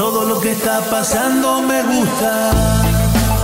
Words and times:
Todo 0.00 0.24
lo 0.24 0.40
que 0.40 0.52
está 0.52 0.80
pasando 0.90 1.60
me 1.60 1.82
gusta. 1.82 2.50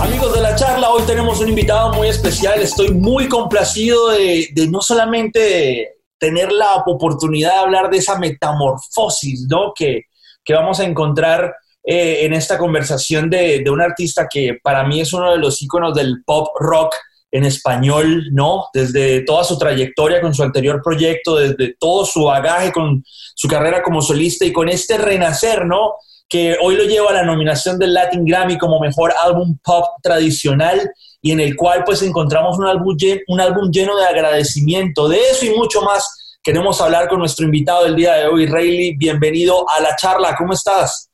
Amigos 0.01 0.33
de 0.33 0.41
la 0.41 0.55
charla, 0.55 0.89
hoy 0.89 1.03
tenemos 1.03 1.39
un 1.39 1.49
invitado 1.49 1.93
muy 1.93 2.07
especial. 2.07 2.59
Estoy 2.59 2.89
muy 2.89 3.29
complacido 3.29 4.09
de, 4.09 4.49
no 4.67 4.81
solamente 4.81 5.97
tener 6.17 6.51
la 6.51 6.77
oportunidad 6.77 7.53
de 7.53 7.59
hablar 7.59 7.91
de 7.91 7.97
esa 7.97 8.17
metamorfosis 8.17 9.45
¿no? 9.47 9.71
que, 9.75 10.05
que 10.43 10.55
vamos 10.55 10.79
a 10.79 10.85
encontrar 10.85 11.53
eh, 11.83 12.25
en 12.25 12.33
esta 12.33 12.57
conversación 12.57 13.29
de, 13.29 13.59
de, 13.59 13.69
un 13.69 13.79
artista 13.79 14.27
que 14.27 14.57
para 14.63 14.83
mí 14.83 14.99
es 14.99 15.13
uno 15.13 15.33
de 15.33 15.37
los 15.37 15.61
íconos 15.61 15.93
del 15.93 16.23
pop 16.25 16.47
rock 16.59 16.95
en 17.29 17.45
español, 17.45 18.33
¿no? 18.33 18.65
Desde 18.73 19.21
toda 19.21 19.43
su 19.43 19.59
trayectoria 19.59 20.21
con 20.21 20.33
su 20.33 20.41
anterior 20.41 20.81
proyecto, 20.83 21.35
desde 21.35 21.75
todo 21.79 22.03
su 22.03 22.23
bagaje 22.23 22.71
con 22.71 23.03
su 23.05 23.47
carrera 23.47 23.83
como 23.83 24.01
solista 24.01 24.43
y 24.43 24.51
con 24.51 24.69
este 24.69 24.97
renacer, 24.97 25.63
¿no? 25.63 25.93
Que 26.29 26.57
hoy 26.61 26.75
lo 26.75 26.83
lleva 26.83 27.09
a 27.11 27.13
la 27.13 27.23
nominación 27.23 27.79
del 27.79 27.93
Latin 27.93 28.25
Grammy 28.25 28.57
como 28.57 28.79
mejor 28.79 29.13
álbum 29.23 29.57
pop 29.63 29.85
tradicional 30.01 30.91
y 31.21 31.31
en 31.31 31.39
el 31.39 31.55
cual 31.55 31.83
pues 31.85 32.01
encontramos 32.01 32.57
un 32.57 32.65
álbum, 32.65 32.95
lleno, 32.97 33.21
un 33.27 33.39
álbum 33.39 33.71
lleno 33.71 33.97
de 33.97 34.05
agradecimiento. 34.05 35.07
De 35.07 35.17
eso 35.31 35.45
y 35.45 35.51
mucho 35.51 35.81
más 35.81 36.37
queremos 36.43 36.81
hablar 36.81 37.07
con 37.07 37.19
nuestro 37.19 37.45
invitado 37.45 37.85
del 37.85 37.95
día 37.95 38.15
de 38.15 38.27
hoy, 38.27 38.45
Rayleigh. 38.45 38.97
Bienvenido 38.97 39.65
a 39.69 39.81
la 39.81 39.95
charla, 39.95 40.35
¿cómo 40.37 40.53
estás? 40.53 41.09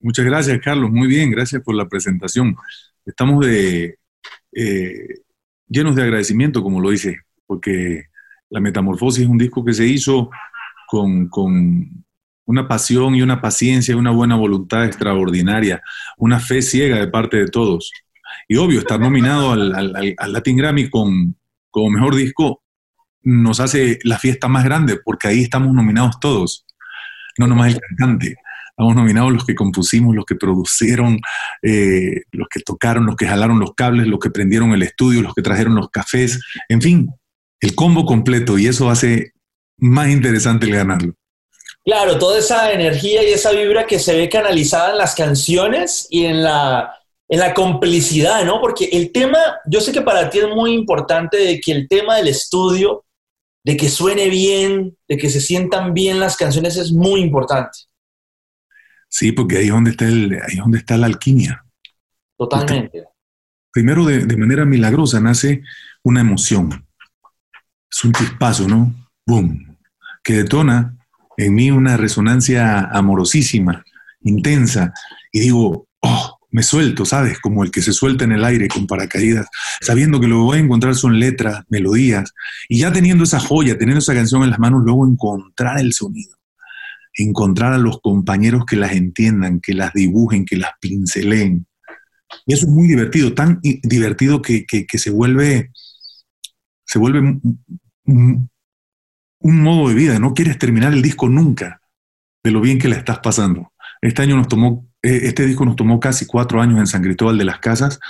Muchas 0.00 0.24
gracias, 0.24 0.60
Carlos. 0.62 0.90
Muy 0.90 1.08
bien, 1.08 1.30
gracias 1.30 1.62
por 1.62 1.74
la 1.74 1.88
presentación. 1.88 2.56
Estamos 3.06 3.44
de, 3.46 3.98
eh, 4.52 5.08
llenos 5.68 5.96
de 5.96 6.02
agradecimiento, 6.02 6.62
como 6.62 6.80
lo 6.80 6.90
dice, 6.90 7.20
porque 7.46 8.04
La 8.50 8.60
Metamorfosis 8.60 9.24
es 9.24 9.28
un 9.28 9.38
disco 9.38 9.64
que 9.64 9.72
se 9.72 9.86
hizo 9.86 10.30
con, 10.86 11.28
una 12.46 12.68
pasión 12.68 13.14
y 13.14 13.22
una 13.22 13.40
paciencia 13.40 13.92
y 13.92 13.96
una 13.96 14.10
buena 14.10 14.36
voluntad 14.36 14.84
extraordinaria, 14.84 15.82
una 16.18 16.40
fe 16.40 16.62
ciega 16.62 16.98
de 16.98 17.08
parte 17.08 17.36
de 17.38 17.48
todos. 17.48 17.90
Y 18.48 18.56
obvio, 18.56 18.80
estar 18.80 19.00
nominado 19.00 19.52
al, 19.52 20.16
Latin 20.28 20.56
Grammy 20.56 20.90
con, 20.90 21.36
como 21.70 21.90
mejor 21.90 22.14
disco 22.14 22.62
nos 23.22 23.60
hace 23.60 23.98
la 24.04 24.18
fiesta 24.18 24.48
más 24.48 24.64
grande, 24.64 24.98
porque 25.02 25.28
ahí 25.28 25.42
estamos 25.42 25.72
nominados 25.72 26.20
todos, 26.20 26.66
no 27.38 27.46
nomás 27.46 27.72
el 27.72 27.80
cantante. 27.80 28.36
Estamos 28.76 28.96
nominados 28.96 29.32
los 29.32 29.46
que 29.46 29.54
compusimos, 29.54 30.16
los 30.16 30.24
que 30.24 30.34
produjeron, 30.34 31.20
eh, 31.62 32.22
los 32.32 32.48
que 32.48 32.60
tocaron, 32.60 33.06
los 33.06 33.14
que 33.14 33.26
jalaron 33.26 33.60
los 33.60 33.72
cables, 33.74 34.08
los 34.08 34.18
que 34.18 34.30
prendieron 34.30 34.72
el 34.72 34.82
estudio, 34.82 35.22
los 35.22 35.32
que 35.32 35.42
trajeron 35.42 35.76
los 35.76 35.90
cafés, 35.90 36.40
en 36.68 36.82
fin, 36.82 37.08
el 37.60 37.74
combo 37.76 38.04
completo 38.04 38.58
y 38.58 38.66
eso 38.66 38.90
hace 38.90 39.32
más 39.78 40.08
interesante 40.08 40.66
el 40.66 40.74
ganarlo. 40.74 41.14
Claro, 41.84 42.18
toda 42.18 42.38
esa 42.38 42.72
energía 42.72 43.22
y 43.22 43.32
esa 43.32 43.52
vibra 43.52 43.86
que 43.86 43.98
se 43.98 44.16
ve 44.16 44.28
canalizada 44.30 44.92
en 44.92 44.98
las 44.98 45.14
canciones 45.14 46.06
y 46.08 46.24
en 46.24 46.42
la, 46.42 46.94
en 47.28 47.40
la 47.40 47.52
complicidad, 47.52 48.42
¿no? 48.44 48.58
Porque 48.60 48.86
el 48.86 49.12
tema, 49.12 49.38
yo 49.66 49.82
sé 49.82 49.92
que 49.92 50.00
para 50.00 50.30
ti 50.30 50.38
es 50.38 50.48
muy 50.48 50.72
importante 50.72 51.36
de 51.36 51.60
que 51.60 51.72
el 51.72 51.86
tema 51.86 52.16
del 52.16 52.28
estudio, 52.28 53.04
de 53.62 53.76
que 53.76 53.90
suene 53.90 54.30
bien, 54.30 54.96
de 55.06 55.18
que 55.18 55.28
se 55.28 55.42
sientan 55.42 55.92
bien 55.92 56.20
las 56.20 56.38
canciones 56.38 56.78
es 56.78 56.90
muy 56.90 57.20
importante. 57.20 57.78
Sí, 59.10 59.32
porque 59.32 59.58
ahí 59.58 59.66
es 59.66 59.72
donde 59.72 59.90
está, 59.90 60.06
el, 60.06 60.32
ahí 60.32 60.54
es 60.54 60.58
donde 60.58 60.78
está 60.78 60.96
la 60.96 61.06
alquimia. 61.06 61.64
Totalmente. 62.36 63.04
primero, 63.70 64.06
de, 64.06 64.26
de, 64.26 64.36
manera 64.36 64.64
milagrosa, 64.64 65.20
nace 65.20 65.62
una 66.02 66.22
emoción. 66.22 66.86
Es 67.90 68.04
un 68.04 68.12
chispazo, 68.12 68.66
¿no? 68.66 68.92
¡Boom! 69.26 69.78
Que 70.22 70.32
detona 70.32 70.96
en 71.36 71.54
mí 71.54 71.70
una 71.70 71.96
resonancia 71.96 72.80
amorosísima, 72.92 73.84
intensa. 74.22 74.92
Y 75.32 75.40
digo, 75.40 75.88
oh, 76.00 76.38
me 76.50 76.62
suelto, 76.62 77.04
¿sabes? 77.04 77.40
Como 77.40 77.64
el 77.64 77.70
que 77.70 77.82
se 77.82 77.92
suelta 77.92 78.24
en 78.24 78.32
el 78.32 78.44
aire 78.44 78.68
con 78.68 78.86
paracaídas, 78.86 79.46
sabiendo 79.80 80.20
que 80.20 80.28
lo 80.28 80.36
que 80.36 80.42
voy 80.42 80.58
a 80.58 80.62
encontrar 80.62 80.94
son 80.94 81.18
letras, 81.18 81.64
melodías. 81.68 82.32
Y 82.68 82.80
ya 82.80 82.92
teniendo 82.92 83.24
esa 83.24 83.40
joya, 83.40 83.76
teniendo 83.76 83.98
esa 83.98 84.14
canción 84.14 84.42
en 84.44 84.50
las 84.50 84.58
manos, 84.58 84.82
luego 84.84 85.06
encontrar 85.06 85.80
el 85.80 85.92
sonido 85.92 86.36
encontrar 87.16 87.72
a 87.72 87.78
los 87.78 88.00
compañeros 88.00 88.64
que 88.66 88.76
las 88.76 88.92
entiendan, 88.92 89.60
que 89.60 89.74
las 89.74 89.92
dibujen, 89.92 90.44
que 90.44 90.56
las 90.56 90.70
pinceleen. 90.80 91.66
Y 92.46 92.54
eso 92.54 92.66
es 92.66 92.72
muy 92.72 92.88
divertido, 92.88 93.34
tan 93.34 93.60
divertido 93.62 94.42
que, 94.42 94.64
se 94.92 95.10
vuelve, 95.10 95.70
se 96.84 96.98
vuelve 96.98 97.40
un, 99.44 99.62
modo 99.62 99.88
de 99.88 99.94
vida. 99.94 100.18
No 100.18 100.34
quieres 100.34 100.58
terminar 100.58 100.92
el 100.92 101.02
disco 101.02 101.28
nunca 101.28 101.80
de 102.42 102.50
lo 102.50 102.60
bien 102.60 102.78
que 102.78 102.88
la 102.88 102.96
estás 102.96 103.20
pasando. 103.20 103.72
Este 104.00 104.22
año 104.22 104.36
nos 104.36 104.48
tomó, 104.48 104.86
eh, 105.02 105.20
este 105.24 105.46
disco 105.46 105.64
nos 105.64 105.76
tomó 105.76 106.00
casi 106.00 106.26
cuatro 106.26 106.60
años 106.60 106.78
en 106.78 106.86
San 106.86 107.02
Cristóbal 107.02 107.38
de 107.38 107.44
las 107.44 107.58
Casas 107.58 108.00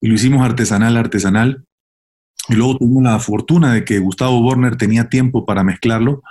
y 0.00 0.08
lo 0.08 0.14
hicimos 0.14 0.44
artesanal, 0.44 0.96
artesanal. 0.96 1.64
Y 2.48 2.54
luego 2.54 2.76
tuvimos 2.78 3.02
la 3.04 3.18
fortuna 3.18 3.72
de 3.72 3.84
que 3.84 3.98
Gustavo 3.98 4.42
Borner 4.42 4.76
tenía 4.76 5.08
tiempo 5.08 5.46
para 5.46 5.64
mezclarlo 5.64 6.22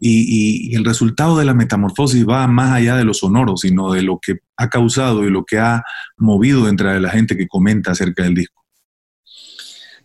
y, 0.00 0.74
el 0.76 0.84
resultado 0.84 1.36
de 1.38 1.44
la 1.44 1.54
metamorfosis 1.54 2.26
va 2.26 2.46
más 2.46 2.72
allá 2.72 2.96
de 2.96 3.04
lo 3.04 3.14
sonoro, 3.14 3.56
sino 3.56 3.92
de 3.92 4.02
lo 4.02 4.18
que 4.20 4.38
ha 4.56 4.68
causado 4.68 5.24
y 5.24 5.30
lo 5.30 5.44
que 5.44 5.58
ha 5.58 5.82
movido 6.16 6.68
entre 6.68 7.00
la 7.00 7.10
gente 7.10 7.36
que 7.36 7.48
comenta 7.48 7.92
acerca 7.92 8.22
del 8.22 8.34
disco. 8.34 8.64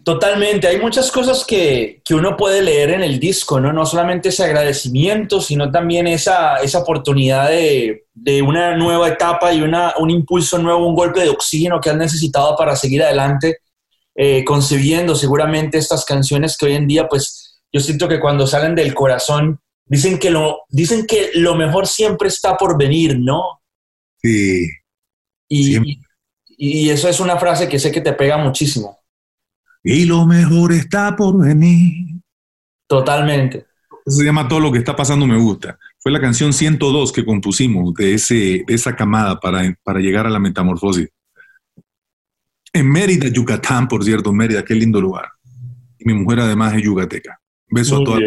Totalmente, 0.03 0.67
hay 0.67 0.79
muchas 0.79 1.11
cosas 1.11 1.45
que, 1.45 2.01
que, 2.03 2.13
uno 2.13 2.35
puede 2.35 2.61
leer 2.61 2.89
en 2.91 3.03
el 3.03 3.19
disco, 3.19 3.59
¿no? 3.59 3.71
No 3.71 3.85
solamente 3.85 4.29
ese 4.29 4.43
agradecimiento, 4.43 5.39
sino 5.39 5.71
también 5.71 6.07
esa, 6.07 6.57
esa 6.57 6.79
oportunidad 6.79 7.49
de, 7.49 8.05
de, 8.13 8.41
una 8.41 8.75
nueva 8.75 9.07
etapa 9.07 9.53
y 9.53 9.61
una, 9.61 9.93
un 9.99 10.09
impulso 10.09 10.57
nuevo, 10.57 10.85
un 10.85 10.95
golpe 10.95 11.21
de 11.21 11.29
oxígeno 11.29 11.79
que 11.79 11.89
han 11.89 11.99
necesitado 11.99 12.55
para 12.57 12.75
seguir 12.75 13.01
adelante, 13.01 13.59
eh, 14.15 14.43
concibiendo 14.43 15.15
seguramente 15.15 15.77
estas 15.77 16.03
canciones 16.03 16.57
que 16.57 16.65
hoy 16.65 16.73
en 16.73 16.87
día, 16.87 17.07
pues 17.07 17.61
yo 17.71 17.79
siento 17.79 18.07
que 18.09 18.19
cuando 18.19 18.45
salen 18.45 18.75
del 18.75 18.93
corazón 18.93 19.59
Dicen 19.85 20.17
que 20.17 20.29
lo, 20.29 20.63
dicen 20.69 21.05
que 21.05 21.31
lo 21.35 21.55
mejor 21.55 21.87
siempre 21.87 22.29
está 22.29 22.57
por 22.57 22.77
venir, 22.77 23.19
¿no? 23.19 23.61
Sí. 24.21 24.67
Y, 25.49 25.99
y, 26.47 26.89
eso 26.89 27.09
es 27.09 27.19
una 27.19 27.37
frase 27.37 27.67
que 27.67 27.77
sé 27.77 27.91
que 27.91 28.01
te 28.01 28.13
pega 28.13 28.37
muchísimo. 28.37 29.02
Y 29.83 30.05
lo 30.05 30.25
mejor 30.25 30.71
está 30.71 31.15
por 31.15 31.37
venir. 31.37 32.15
Totalmente. 32.87 33.65
Eso 34.05 34.17
se 34.17 34.25
llama 34.25 34.47
Todo 34.47 34.61
lo 34.61 34.71
que 34.71 34.79
está 34.79 34.95
pasando 34.95 35.27
me 35.27 35.37
gusta. 35.37 35.77
Fue 35.99 36.11
la 36.11 36.21
canción 36.21 36.53
102 36.53 37.11
que 37.11 37.25
compusimos 37.25 37.93
de, 37.93 38.13
ese, 38.13 38.63
de 38.65 38.73
esa 38.73 38.95
camada 38.95 39.39
para, 39.39 39.61
para 39.83 39.99
llegar 39.99 40.25
a 40.25 40.29
la 40.29 40.39
metamorfosis. 40.39 41.09
En 42.73 42.89
Mérida, 42.89 43.27
Yucatán, 43.27 43.87
por 43.87 44.03
cierto, 44.03 44.33
Mérida, 44.33 44.63
qué 44.63 44.73
lindo 44.73 44.99
lugar. 44.99 45.29
Y 45.99 46.05
mi 46.05 46.13
mujer 46.13 46.41
además 46.41 46.73
es 46.75 46.83
yucateca. 46.83 47.39
Beso 47.67 48.01
a 48.01 48.03
todas. 48.03 48.21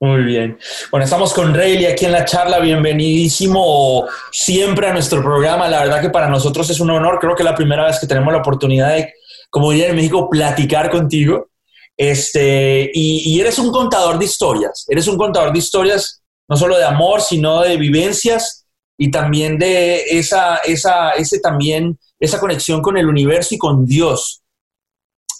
Muy 0.00 0.24
bien. 0.24 0.58
Bueno, 0.90 1.04
estamos 1.04 1.32
con 1.32 1.54
Rayleigh 1.54 1.92
aquí 1.92 2.06
en 2.06 2.12
la 2.12 2.24
charla. 2.24 2.58
Bienvenidísimo 2.58 4.06
siempre 4.32 4.88
a 4.88 4.92
nuestro 4.92 5.22
programa. 5.22 5.68
La 5.68 5.84
verdad 5.84 6.00
que 6.00 6.10
para 6.10 6.28
nosotros 6.28 6.68
es 6.70 6.80
un 6.80 6.90
honor. 6.90 7.18
Creo 7.20 7.36
que 7.36 7.42
es 7.42 7.48
la 7.48 7.54
primera 7.54 7.86
vez 7.86 8.00
que 8.00 8.08
tenemos 8.08 8.32
la 8.32 8.40
oportunidad 8.40 8.96
de, 8.96 9.14
como 9.52 9.70
diría 9.70 9.88
en 9.88 9.96
México, 9.96 10.30
platicar 10.30 10.90
contigo. 10.90 11.50
Este, 11.94 12.90
y, 12.94 13.38
eres 13.38 13.58
un 13.58 13.70
contador 13.70 14.18
de 14.18 14.24
historias. 14.24 14.86
Eres 14.88 15.06
un 15.06 15.18
contador 15.18 15.52
de 15.52 15.58
historias 15.58 16.22
no 16.48 16.56
solo 16.56 16.78
de 16.78 16.84
amor, 16.84 17.20
sino 17.20 17.60
de 17.60 17.76
vivencias 17.76 18.66
y 18.96 19.10
también 19.10 19.58
de 19.58 20.04
esa, 20.18 20.56
esa, 20.56 21.10
ese 21.10 21.38
también, 21.38 21.98
esa 22.18 22.40
conexión 22.40 22.80
con 22.80 22.96
el 22.96 23.06
universo 23.06 23.54
y 23.54 23.58
con 23.58 23.84
Dios. 23.84 24.42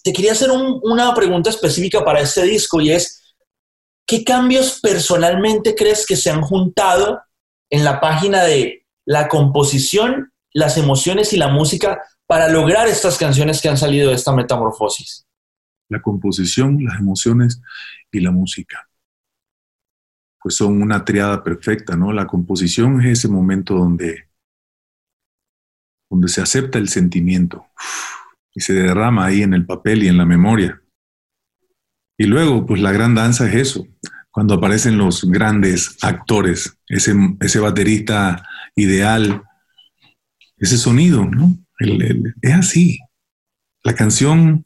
Te 0.05 0.13
quería 0.13 0.33
hacer 0.33 0.51
una 0.51 1.15
pregunta 1.15 1.49
específica 1.49 2.05
para 2.05 2.21
este 2.21 2.43
disco 2.43 2.83
y 2.83 2.93
es, 2.93 3.35
¿qué 4.07 4.25
cambios 4.25 4.79
personalmente 4.81 5.75
crees 5.75 6.05
que 6.05 6.17
se 6.17 6.29
han 6.29 6.43
juntado 6.43 7.19
en 7.71 7.83
la 7.83 7.99
página 7.99 8.43
de 8.43 8.85
la 9.07 9.29
composición, 9.29 10.33
las 10.53 10.77
emociones 10.77 11.33
y 11.33 11.39
la 11.39 11.49
música 11.49 12.03
para 12.33 12.49
lograr 12.49 12.89
estas 12.89 13.19
canciones 13.19 13.61
que 13.61 13.69
han 13.69 13.77
salido 13.77 14.09
de 14.09 14.15
esta 14.15 14.33
metamorfosis? 14.33 15.27
La 15.91 16.01
composición, 16.01 16.83
las 16.83 16.99
emociones 16.99 17.61
y 18.11 18.21
la 18.21 18.31
música. 18.31 18.89
Pues 20.41 20.55
son 20.55 20.81
una 20.81 21.05
triada 21.05 21.45
perfecta, 21.45 21.95
¿no? 21.95 22.11
La 22.11 22.27
composición 22.27 23.03
es 23.03 23.19
ese 23.19 23.29
momento 23.29 23.75
donde, 23.75 24.31
donde 26.11 26.29
se 26.29 26.41
acepta 26.41 26.79
el 26.79 26.89
sentimiento 26.89 27.67
y 28.55 28.63
se 28.63 28.73
derrama 28.73 29.27
ahí 29.27 29.43
en 29.43 29.53
el 29.53 29.67
papel 29.67 30.03
y 30.03 30.09
en 30.09 30.17
la 30.17 30.25
memoria. 30.25 30.83
Y 32.17 32.25
luego, 32.25 32.65
pues 32.65 32.81
la 32.81 32.93
gran 32.93 33.15
danza 33.15 33.47
es 33.47 33.57
eso, 33.57 33.87
cuando 34.31 34.55
aparecen 34.55 34.97
los 34.97 35.23
grandes 35.27 35.99
actores, 36.01 36.79
ese, 36.89 37.15
ese 37.41 37.61
baterista 37.61 38.43
ideal, 38.75 39.43
ese 40.57 40.79
sonido, 40.79 41.27
¿no? 41.27 41.62
Es 42.43 42.55
así. 42.55 42.99
La 43.85 43.95
canción 43.95 44.65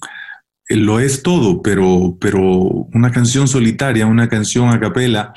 eh, 0.68 0.76
lo 0.76 1.00
es 1.00 1.22
todo, 1.22 1.62
pero, 1.62 2.16
pero 2.20 2.42
una 2.42 3.10
canción 3.10 3.48
solitaria, 3.48 4.06
una 4.06 4.28
canción 4.28 4.68
a 4.68 4.80
capela, 4.80 5.32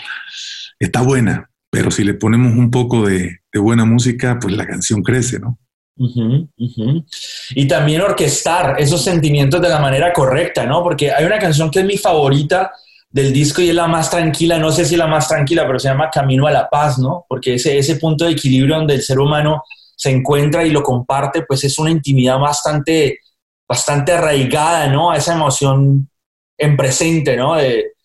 está 0.80 1.02
buena, 1.02 1.50
pero 1.70 1.92
si 1.92 2.04
le 2.04 2.16
ponemos 2.16 2.54
un 2.54 2.72
poco 2.72 3.08
de, 3.08 3.40
buena 3.54 3.86
música, 3.86 4.38
pues 4.40 4.56
la 4.56 4.66
canción 4.66 5.04
crece, 5.04 5.40
¿no? 5.40 5.58
Y 7.56 7.68
también 7.68 8.02
orquestar 8.02 8.76
esos 8.80 9.04
sentimientos 9.04 9.62
de 9.62 9.68
la 9.68 9.80
manera 9.80 10.14
correcta, 10.14 10.66
¿no? 10.66 10.82
Porque 10.82 11.12
hay 11.12 11.26
una 11.26 11.40
canción 11.40 11.70
que 11.70 11.80
es 11.80 11.86
mi 11.86 11.98
favorita 11.98 12.72
del 13.10 13.34
disco 13.34 13.62
y 13.62 13.70
es 13.70 13.76
la 13.76 13.88
más 13.88 14.10
tranquila, 14.10 14.58
no 14.60 14.72
sé 14.72 14.86
si 14.86 14.96
la 14.96 15.08
más 15.08 15.28
tranquila, 15.28 15.66
pero 15.68 15.78
se 15.78 15.90
llama 15.90 16.10
Camino 16.10 16.48
a 16.48 16.52
la 16.52 16.70
Paz, 16.70 17.00
¿no? 17.00 17.26
Porque 17.28 17.56
ese, 17.56 17.78
ese 17.78 17.98
punto 17.98 18.26
de 18.26 18.32
equilibrio 18.32 18.78
donde 18.78 18.96
el 18.96 19.02
ser 19.02 19.20
humano 19.20 19.64
se 20.00 20.10
encuentra 20.12 20.64
y 20.64 20.70
lo 20.70 20.82
comparte, 20.82 21.42
pues 21.42 21.62
es 21.66 21.78
una 21.78 21.92
intimidad 21.92 22.40
bastante, 22.40 23.20
bastante 23.68 24.14
arraigada, 24.14 24.88
¿no? 24.88 25.12
A 25.12 25.18
esa 25.18 25.34
emoción 25.34 26.10
en 26.58 26.78
presente, 26.78 27.36
¿no? 27.36 27.56
De, 27.56 27.96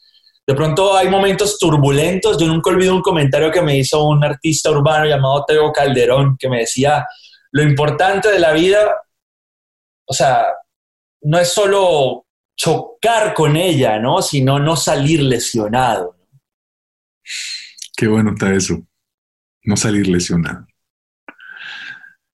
de 0.44 0.55
pronto 0.55 0.96
hay 0.96 1.08
momentos 1.08 1.56
turbulentos. 1.56 2.37
Yo 2.37 2.49
nunca 2.49 2.70
olvido 2.70 2.96
un 2.96 3.00
comentario 3.00 3.52
que 3.52 3.62
me 3.62 3.79
hizo 3.79 4.05
un 4.08 4.25
artista 4.25 4.73
urbano 4.73 5.06
llamado 5.06 5.44
Teo 5.46 5.73
Calderón, 5.73 6.37
que 6.37 6.49
me 6.49 6.61
decía, 6.61 7.06
lo 7.52 7.62
importante 7.62 8.29
de 8.29 8.41
la 8.41 8.52
vida, 8.52 8.93
o 10.05 10.12
sea, 10.12 10.46
no 11.23 11.38
es 11.38 11.49
solo 11.49 12.26
chocar 12.56 13.35
con 13.35 13.56
ella, 13.56 14.00
¿no? 14.00 14.20
Sino 14.20 14.58
no 14.58 14.75
salir 14.75 15.23
lesionado. 15.23 16.17
Qué 17.96 18.08
bueno 18.08 18.32
está 18.32 18.52
eso, 18.52 18.82
no 19.62 19.76
salir 19.76 20.08
lesionado. 20.08 20.67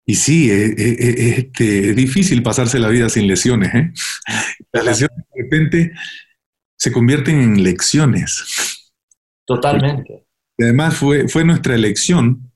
Y 0.09 0.15
sí, 0.15 0.49
es, 0.49 0.73
este, 0.75 1.91
es, 1.91 1.95
difícil 1.95 2.41
pasarse 2.41 2.79
la 2.79 2.87
vida 2.87 3.09
sin 3.09 3.27
lesiones. 3.27 3.75
¿eh? 3.75 3.93
Las 4.73 4.83
lesiones 4.83 5.17
de 5.17 5.43
repente 5.43 5.91
se 6.75 6.91
convierten 6.91 7.39
en 7.39 7.61
lecciones. 7.61 8.89
Totalmente. 9.45 10.25
Y 10.57 10.63
además 10.63 10.95
fue, 10.95 11.27
fue 11.27 11.43
nuestra 11.43 11.75
elección 11.75 12.51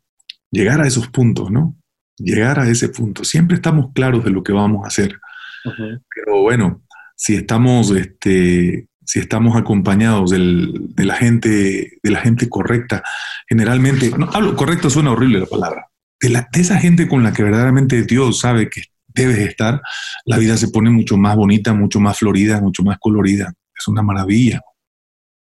llegar 0.49 0.81
a 0.81 0.87
esos 0.87 1.09
puntos, 1.09 1.51
¿no? 1.51 1.77
Llegar 2.17 2.59
a 2.59 2.67
ese 2.67 2.89
punto. 2.89 3.23
Siempre 3.23 3.53
estamos 3.53 3.91
claros 3.93 4.23
de 4.23 4.31
lo 4.31 4.41
que 4.41 4.51
vamos 4.51 4.83
a 4.83 4.87
hacer. 4.87 5.19
Pero 5.63 6.41
bueno, 6.41 6.81
si 7.15 7.35
estamos, 7.35 7.91
este, 7.91 8.87
si 9.05 9.19
estamos 9.19 9.55
acompañados 9.55 10.31
de, 10.31 11.05
la 11.05 11.13
gente, 11.13 11.99
de 12.01 12.09
la 12.09 12.19
gente 12.19 12.49
correcta, 12.49 13.03
generalmente, 13.47 14.09
no, 14.17 14.27
hablo 14.33 14.55
correcto, 14.55 14.89
suena 14.89 15.11
horrible 15.11 15.39
la 15.39 15.45
palabra, 15.45 15.87
de, 16.23 16.29
la, 16.29 16.47
de 16.51 16.61
esa 16.61 16.79
gente 16.79 17.07
con 17.07 17.21
la 17.21 17.33
que 17.33 17.43
verdaderamente 17.43 18.03
Dios 18.03 18.39
sabe 18.39 18.69
que 18.69 18.83
debes 19.07 19.37
estar, 19.39 19.81
la 20.25 20.37
vida 20.37 20.55
se 20.57 20.69
pone 20.69 20.89
mucho 20.89 21.17
más 21.17 21.35
bonita, 21.35 21.73
mucho 21.73 21.99
más 21.99 22.17
florida, 22.17 22.61
mucho 22.61 22.81
más 22.81 22.97
colorida 22.99 23.53
es 23.77 23.87
una 23.87 24.01
maravilla. 24.01 24.61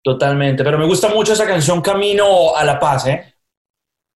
Totalmente, 0.01 0.63
pero 0.63 0.79
me 0.79 0.85
gusta 0.85 1.13
mucho 1.13 1.33
esa 1.33 1.45
canción 1.45 1.81
Camino 1.81 2.55
a 2.55 2.63
la 2.63 2.79
Paz, 2.79 3.05
¿eh? 3.05 3.35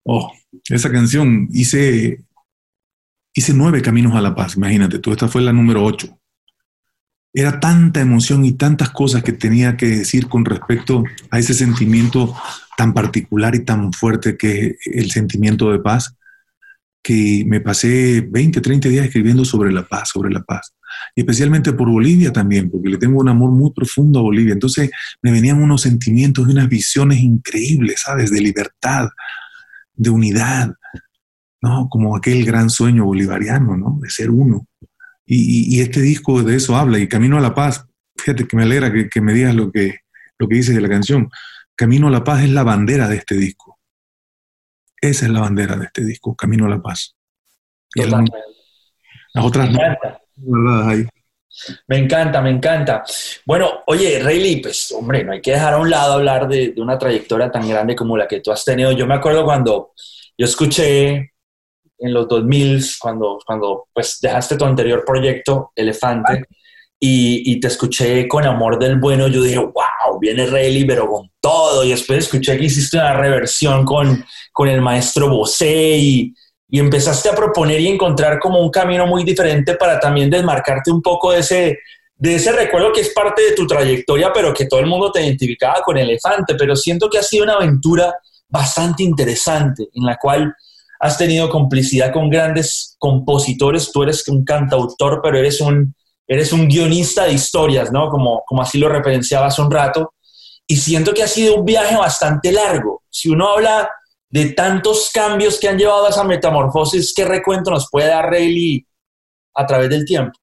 Oh, 0.04 0.31
esa 0.69 0.92
canción 0.92 1.48
hice, 1.52 2.24
hice 3.34 3.54
nueve 3.54 3.81
caminos 3.81 4.16
a 4.16 4.22
la 4.22 4.34
paz, 4.34 4.56
imagínate, 4.56 5.00
tú, 5.00 5.12
esta 5.12 5.28
fue 5.28 5.42
la 5.42 5.52
número 5.52 5.84
ocho. 5.84 6.18
Era 7.34 7.60
tanta 7.60 8.00
emoción 8.00 8.46
y 8.46 8.54
tantas 8.54 8.92
cosas 8.92 9.24
que 9.24 9.34
tenía 9.34 9.75
que 9.75 9.88
decir 9.88 10.30
con 10.30 10.46
respecto 10.46 11.04
a 11.31 11.40
ese 11.40 11.54
sentimiento 11.54 12.34
tan 12.78 12.94
particular 12.94 13.56
y 13.56 13.66
tan 13.66 13.92
fuerte 13.92 14.38
que 14.38 14.68
es 14.68 14.78
el 14.86 15.12
sentimiento 15.12 15.72
de 15.72 15.80
paz, 15.80 16.16
que 17.06 17.44
me 17.46 17.62
pasé 17.62 18.28
20, 18.28 18.62
30 18.62 18.90
días 18.90 19.06
escribiendo 19.06 19.46
sobre 19.46 19.72
la 19.72 19.84
paz, 19.84 20.10
sobre 20.10 20.31
la 20.31 20.42
paz 20.42 20.74
y 21.13 21.22
especialmente 21.22 21.74
por 21.74 21.88
Bolivia 21.88 22.31
también, 22.34 22.72
porque 22.72 22.90
le 22.90 22.98
tengo 22.98 23.19
un 23.19 23.30
amor 23.30 23.52
muy 23.52 23.72
profundo 23.74 24.19
a 24.19 24.24
Bolivia. 24.24 24.54
Entonces 24.54 24.90
me 25.22 25.31
venían 25.31 25.62
unos 25.62 25.81
sentimientos 25.81 26.48
y 26.48 26.52
unas 26.52 26.68
visiones 26.68 27.19
increíbles, 27.19 28.02
¿sabes? 28.04 28.31
De 28.31 28.42
libertad, 28.42 29.10
de 29.94 30.10
unidad, 30.10 30.74
¿no? 31.62 31.88
Como 31.90 32.16
aquel 32.16 32.44
gran 32.44 32.72
sueño 32.72 33.06
bolivariano, 33.06 33.78
¿no? 33.78 34.00
De 34.02 34.10
ser 34.10 34.31
uno. 34.31 34.68
Y, 35.28 35.80
este 35.81 36.02
disco 36.02 36.44
de 36.44 36.56
eso 36.56 36.75
habla, 36.75 37.00
y 37.00 37.07
Camino 37.07 37.38
a 37.38 37.42
la 37.42 37.56
Paz, 37.56 37.86
fíjate 38.18 38.48
que 38.48 38.57
me 38.57 38.63
alegra 38.63 38.92
que, 39.10 39.22
me 39.22 39.34
digas 39.34 39.56
lo 39.56 39.72
que, 39.72 40.00
lo 40.38 40.48
que 40.48 40.56
dices 40.56 40.74
de 40.74 40.81
la 40.81 40.90
canción. 40.90 41.30
Camino 41.75 42.07
a 42.07 42.12
la 42.12 42.24
Paz 42.24 42.44
es 42.44 42.50
la 42.50 42.63
bandera 42.63 43.07
de 43.07 43.18
este 43.18 43.36
disco. 43.36 43.75
Esa 45.10 45.25
es 45.25 45.31
la 45.31 45.42
bandera 45.42 45.75
de 45.75 45.86
este 45.86 46.04
disco, 46.04 46.36
Camino 46.36 46.66
a 46.66 46.69
la 46.69 46.81
Paz. 46.81 47.16
las 47.96 49.46
otras 49.46 49.69
no. 49.72 49.80
Me 51.88 51.98
encanta, 51.98 52.42
me 52.42 52.50
encanta. 52.50 53.04
Bueno, 53.46 53.84
oye, 53.88 54.19
Rayleigh, 54.19 54.62
pues 54.62 54.92
hombre, 54.92 55.24
no 55.24 55.31
hay 55.31 55.42
que 55.42 55.52
dejar 55.52 55.74
a 55.74 55.78
un 55.78 55.90
lado 55.90 56.13
hablar 56.13 56.48
de, 56.48 56.74
una 56.78 56.98
trayectoria 56.98 57.50
tan 57.50 57.68
grande 57.68 57.96
como 57.96 58.18
la 58.18 58.28
que 58.28 58.42
tú 58.42 58.52
has 58.52 58.66
tenido. 58.66 58.92
Yo 58.92 59.07
me 59.07 59.13
acuerdo 59.13 59.46
cuando 59.46 59.94
yo 60.38 60.46
escuché 60.46 61.31
en 61.98 62.13
los 62.13 62.28
2000, 62.28 62.84
cuando, 63.00 63.40
cuando 63.46 63.88
pues 63.94 64.19
dejaste 64.22 64.57
tu 64.57 64.66
anterior 64.66 65.04
proyecto, 65.06 65.72
Elefante, 65.75 66.46
y, 67.00 67.60
te 67.60 67.68
escuché 67.68 68.28
con 68.28 68.46
Amor 68.46 68.80
del 68.80 68.98
Bueno, 68.98 69.28
yo 69.28 69.42
dije, 69.42 69.60
wow, 69.60 69.74
viene 70.19 70.45
Rayleigh, 70.45 70.88
pero 70.88 71.07
con 71.07 71.31
todo. 71.39 71.83
Y 71.83 71.89
después 71.89 72.19
escuché 72.19 72.57
que 72.57 72.65
hiciste 72.65 72.97
una 72.97 73.13
reversión 73.13 73.85
con, 73.85 74.25
con 74.51 74.67
el 74.67 74.81
maestro 74.81 75.29
Bosé 75.29 75.97
y 75.97 76.33
y 76.75 76.79
empezaste 76.79 77.29
a 77.29 77.35
proponer 77.35 77.79
y 77.79 77.88
encontrar 77.88 78.39
como 78.39 78.59
un 78.59 78.69
camino 78.69 79.06
muy 79.06 79.23
diferente 79.23 79.75
para 79.75 80.00
también 80.00 80.29
desmarcarte 80.29 80.91
un 80.91 81.01
poco 81.01 81.31
de 81.31 81.39
ese, 81.39 81.79
de 82.17 82.35
ese 82.35 82.51
recuerdo 82.51 82.91
que 82.91 83.01
es 83.01 83.13
parte 83.13 83.44
de 83.44 83.51
tu 83.53 83.67
trayectoria, 83.67 84.33
pero 84.33 84.53
que 84.53 84.65
todo 84.65 84.79
el 84.79 84.88
mundo 84.88 85.12
te 85.12 85.23
identificaba 85.23 85.81
con 85.81 85.97
Elefante, 85.97 86.56
pero 86.56 86.75
siento 86.75 87.09
que 87.09 87.19
ha 87.19 87.23
sido 87.23 87.44
una 87.44 87.53
aventura 87.53 88.15
bastante 88.50 89.03
interesante 89.03 89.88
en 89.94 90.06
la 90.06 90.18
cual 90.18 90.53
has 91.00 91.18
tenido 91.18 91.50
complicidad 91.50 92.11
con 92.11 92.29
grandes 92.29 92.95
compositores, 92.97 93.91
tú 93.91 94.03
eres 94.03 94.27
un 94.27 94.44
cantautor, 94.44 95.19
pero 95.21 95.38
eres 95.38 95.61
un, 95.61 95.94
eres 96.27 96.54
un 96.54 96.68
guionista 96.68 97.25
de 97.25 97.33
historias, 97.33 97.92
¿no? 97.92 98.10
Como, 98.10 98.44
como 98.45 98.62
así 98.62 98.77
lo 98.77 98.89
referenciabas 98.89 99.60
un 99.60 99.72
rato, 99.72 100.13
y 100.68 100.77
siento 100.77 101.13
que 101.13 101.24
ha 101.24 101.27
sido 101.27 101.56
un 101.56 101.66
viaje 101.66 101.95
bastante 101.95 102.51
largo. 102.51 103.04
Si 103.10 103.30
uno 103.30 103.50
habla 103.50 103.89
de 104.30 104.51
tantos 104.51 105.12
cambios 105.13 105.60
que 105.60 105.69
han 105.69 105.77
llevado 105.77 106.07
a 106.07 106.10
esa 106.10 106.24
metamorfosis, 106.24 107.13
¿qué 107.16 107.25
recuento 107.25 107.72
nos 107.72 107.89
puede 107.89 108.07
dar 108.07 108.30
Rayleigh 108.30 108.86
a 109.54 109.66
través 109.66 109.89
del 109.89 110.06
tiempo? 110.06 110.38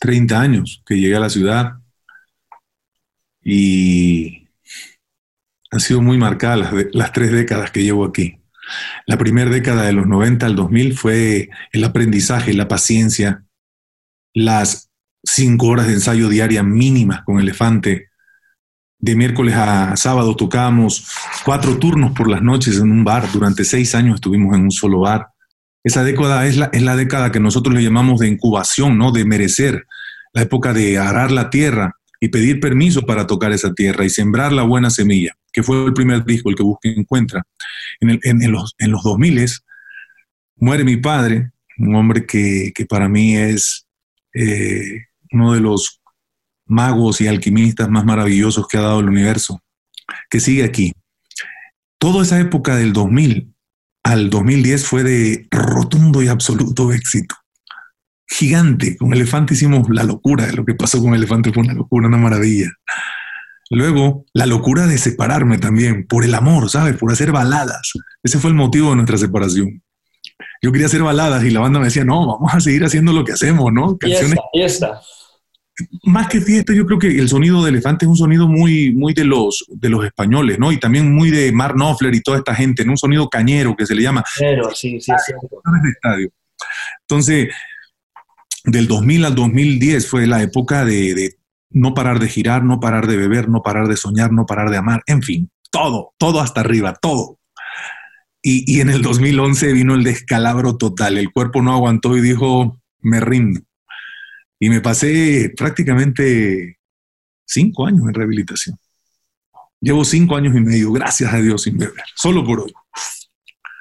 30 0.00 0.40
años 0.40 0.82
que 0.84 0.96
llegué 0.96 1.16
a 1.16 1.20
la 1.20 1.30
ciudad 1.30 1.72
y 3.42 4.48
han 5.70 5.80
sido 5.80 6.00
muy 6.00 6.18
marcadas 6.18 6.72
las, 6.92 7.12
tres 7.12 7.30
décadas 7.30 7.70
que 7.70 7.82
llevo 7.82 8.04
aquí. 8.04 8.38
La 9.06 9.18
primera 9.18 9.50
década 9.50 9.84
de 9.84 9.92
los 9.92 10.06
90 10.06 10.46
al 10.46 10.56
2000 10.56 10.96
fue 10.96 11.50
el 11.72 11.84
aprendizaje, 11.84 12.54
la 12.54 12.68
paciencia, 12.68 13.44
las 14.34 14.90
cinco 15.22 15.68
horas 15.68 15.86
de 15.86 15.94
ensayo 15.94 16.28
diaria 16.28 16.62
mínimas 16.62 17.22
con 17.22 17.40
elefante, 17.40 18.10
de 19.00 19.16
miércoles 19.16 19.54
a 19.56 19.96
sábado 19.96 20.36
tocábamos 20.36 21.08
cuatro 21.44 21.78
turnos 21.78 22.12
por 22.12 22.28
las 22.28 22.42
noches 22.42 22.76
en 22.76 22.90
un 22.90 23.02
bar. 23.02 23.30
Durante 23.32 23.64
seis 23.64 23.94
años 23.94 24.16
estuvimos 24.16 24.54
en 24.54 24.64
un 24.64 24.70
solo 24.70 25.00
bar. 25.00 25.28
Esa 25.82 26.04
década 26.04 26.46
es 26.46 26.58
la, 26.58 26.66
es 26.72 26.82
la 26.82 26.96
década 26.96 27.32
que 27.32 27.40
nosotros 27.40 27.74
le 27.74 27.82
llamamos 27.82 28.20
de 28.20 28.28
incubación, 28.28 28.98
¿no? 28.98 29.10
De 29.10 29.24
merecer. 29.24 29.86
La 30.34 30.42
época 30.42 30.74
de 30.74 30.98
arar 30.98 31.32
la 31.32 31.48
tierra 31.48 31.96
y 32.20 32.28
pedir 32.28 32.60
permiso 32.60 33.06
para 33.06 33.26
tocar 33.26 33.52
esa 33.52 33.72
tierra 33.72 34.04
y 34.04 34.10
sembrar 34.10 34.52
la 34.52 34.62
buena 34.62 34.90
semilla, 34.90 35.32
que 35.50 35.62
fue 35.62 35.82
el 35.86 35.94
primer 35.94 36.24
disco, 36.24 36.50
el 36.50 36.56
que 36.56 36.62
busque 36.62 36.90
encuentra. 36.94 37.42
En, 38.00 38.10
el, 38.10 38.20
en, 38.22 38.52
los, 38.52 38.74
en 38.78 38.92
los 38.92 39.02
2000 39.02 39.48
muere 40.56 40.84
mi 40.84 40.98
padre, 40.98 41.50
un 41.78 41.94
hombre 41.96 42.26
que, 42.26 42.72
que 42.74 42.84
para 42.84 43.08
mí 43.08 43.34
es 43.34 43.86
eh, 44.34 45.06
uno 45.32 45.54
de 45.54 45.60
los 45.60 46.00
magos 46.66 47.20
y 47.20 47.28
alquimistas 47.28 47.88
más 47.90 48.04
maravillosos 48.04 48.66
que 48.68 48.78
ha 48.78 48.82
dado 48.82 49.00
el 49.00 49.08
universo, 49.08 49.60
que 50.28 50.40
sigue 50.40 50.64
aquí. 50.64 50.92
Toda 51.98 52.22
esa 52.22 52.40
época 52.40 52.76
del 52.76 52.92
2000 52.92 53.54
al 54.02 54.30
2010 54.30 54.86
fue 54.86 55.02
de 55.02 55.46
rotundo 55.50 56.22
y 56.22 56.28
absoluto 56.28 56.92
éxito. 56.92 57.34
Gigante. 58.26 58.96
Con 58.96 59.12
Elefante 59.12 59.54
hicimos 59.54 59.88
la 59.90 60.04
locura. 60.04 60.46
Lo 60.52 60.64
que 60.64 60.74
pasó 60.74 61.02
con 61.02 61.14
Elefante 61.14 61.52
fue 61.52 61.64
una 61.64 61.74
locura, 61.74 62.06
una 62.08 62.16
maravilla. 62.16 62.70
Luego, 63.70 64.24
la 64.32 64.46
locura 64.46 64.86
de 64.86 64.98
separarme 64.98 65.58
también, 65.58 66.06
por 66.06 66.24
el 66.24 66.34
amor, 66.34 66.70
¿sabes? 66.70 66.96
Por 66.96 67.12
hacer 67.12 67.32
baladas. 67.32 67.92
Ese 68.22 68.38
fue 68.38 68.50
el 68.50 68.56
motivo 68.56 68.90
de 68.90 68.96
nuestra 68.96 69.18
separación. 69.18 69.82
Yo 70.62 70.72
quería 70.72 70.86
hacer 70.86 71.02
baladas 71.02 71.42
y 71.44 71.50
la 71.50 71.60
banda 71.60 71.78
me 71.78 71.86
decía, 71.86 72.04
no, 72.04 72.26
vamos 72.26 72.54
a 72.54 72.60
seguir 72.60 72.84
haciendo 72.84 73.12
lo 73.12 73.24
que 73.24 73.32
hacemos, 73.32 73.72
¿no? 73.72 73.96
Canciones. 73.96 74.38
Fiesta, 74.52 75.00
más 76.04 76.28
que 76.28 76.40
fiesta, 76.40 76.72
yo 76.74 76.86
creo 76.86 76.98
que 76.98 77.08
el 77.08 77.28
sonido 77.28 77.62
de 77.62 77.70
elefante 77.70 78.04
es 78.04 78.08
un 78.08 78.16
sonido 78.16 78.48
muy, 78.48 78.92
muy 78.92 79.14
de 79.14 79.24
los, 79.24 79.64
de 79.68 79.88
los 79.88 80.04
españoles, 80.04 80.58
¿no? 80.58 80.72
Y 80.72 80.78
también 80.78 81.14
muy 81.14 81.30
de 81.30 81.52
Mark 81.52 81.74
Knopfler 81.74 82.14
y 82.14 82.20
toda 82.20 82.38
esta 82.38 82.54
gente, 82.54 82.84
¿no? 82.84 82.92
Un 82.92 82.98
sonido 82.98 83.28
cañero 83.28 83.76
que 83.76 83.86
se 83.86 83.94
le 83.94 84.02
llama. 84.02 84.24
Cañero, 84.38 84.70
sí, 84.74 85.00
sí, 85.00 85.12
sí. 85.26 85.32
estadio. 85.94 86.28
Entonces, 87.02 87.48
del 88.64 88.86
2000 88.86 89.24
al 89.24 89.34
2010 89.34 90.06
fue 90.06 90.26
la 90.26 90.42
época 90.42 90.84
de, 90.84 91.14
de 91.14 91.34
no 91.70 91.94
parar 91.94 92.18
de 92.18 92.28
girar, 92.28 92.64
no 92.64 92.80
parar 92.80 93.06
de 93.06 93.16
beber, 93.16 93.48
no 93.48 93.62
parar 93.62 93.88
de 93.88 93.96
soñar, 93.96 94.32
no 94.32 94.46
parar 94.46 94.70
de 94.70 94.76
amar, 94.76 95.02
en 95.06 95.22
fin, 95.22 95.50
todo, 95.70 96.12
todo 96.18 96.40
hasta 96.40 96.60
arriba, 96.60 96.94
todo. 97.00 97.38
Y, 98.42 98.76
y 98.76 98.80
en 98.80 98.90
el 98.90 99.02
2011 99.02 99.72
vino 99.72 99.94
el 99.94 100.04
descalabro 100.04 100.76
total. 100.76 101.18
El 101.18 101.32
cuerpo 101.32 101.60
no 101.62 101.72
aguantó 101.72 102.16
y 102.16 102.20
dijo, 102.20 102.80
me 103.00 103.20
rindo. 103.20 103.60
Y 104.58 104.68
me 104.68 104.80
pasé 104.80 105.52
prácticamente 105.56 106.78
cinco 107.46 107.86
años 107.86 108.02
en 108.06 108.14
rehabilitación. 108.14 108.78
Llevo 109.80 110.04
cinco 110.04 110.36
años 110.36 110.54
y 110.54 110.60
medio, 110.60 110.92
gracias 110.92 111.32
a 111.32 111.38
Dios, 111.38 111.62
sin 111.62 111.78
beber, 111.78 112.04
solo 112.14 112.44
por 112.44 112.60
hoy. 112.60 112.72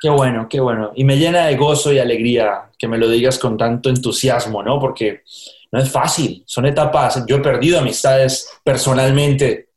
Qué 0.01 0.09
bueno, 0.09 0.47
qué 0.49 0.61
bueno. 0.61 0.91
Y 0.95 1.03
me 1.03 1.17
llena 1.17 1.47
de 1.47 1.57
gozo 1.57 1.91
y 1.91 1.99
alegría 1.99 2.71
que 2.77 2.87
me 2.87 2.97
lo 2.97 3.09
digas 3.09 3.37
con 3.37 3.57
tanto 3.57 3.89
entusiasmo, 3.89 4.63
¿no? 4.63 4.79
Porque 4.79 5.23
no 5.73 5.79
es 5.79 5.91
fácil, 5.91 6.43
son 6.47 6.65
etapas. 6.65 7.25
Yo 7.27 7.37
he 7.37 7.41
perdido 7.41 7.79
amistades 7.79 8.47
personalmente 8.63 9.68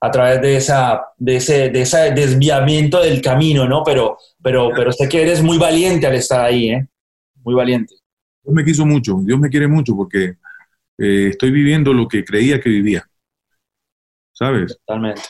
a 0.00 0.10
través 0.10 0.40
de, 0.40 0.56
esa, 0.56 1.02
de, 1.18 1.36
ese, 1.36 1.68
de 1.68 1.82
ese 1.82 2.12
desviamiento 2.12 3.02
del 3.02 3.20
camino, 3.20 3.68
¿no? 3.68 3.82
Pero, 3.84 4.16
pero, 4.42 4.70
pero 4.74 4.92
sé 4.92 5.08
que 5.08 5.22
eres 5.22 5.42
muy 5.42 5.58
valiente 5.58 6.06
al 6.06 6.14
estar 6.14 6.40
ahí, 6.40 6.70
¿eh? 6.70 6.86
Muy 7.42 7.54
valiente. 7.54 7.94
Dios 8.42 8.54
me 8.54 8.64
quiso 8.64 8.86
mucho, 8.86 9.20
Dios 9.22 9.38
me 9.38 9.50
quiere 9.50 9.68
mucho 9.68 9.94
porque 9.94 10.36
eh, 10.98 11.28
estoy 11.28 11.50
viviendo 11.50 11.92
lo 11.92 12.08
que 12.08 12.24
creía 12.24 12.60
que 12.60 12.70
vivía. 12.70 13.04
¿Sabes? 14.32 14.78
Totalmente. 14.86 15.20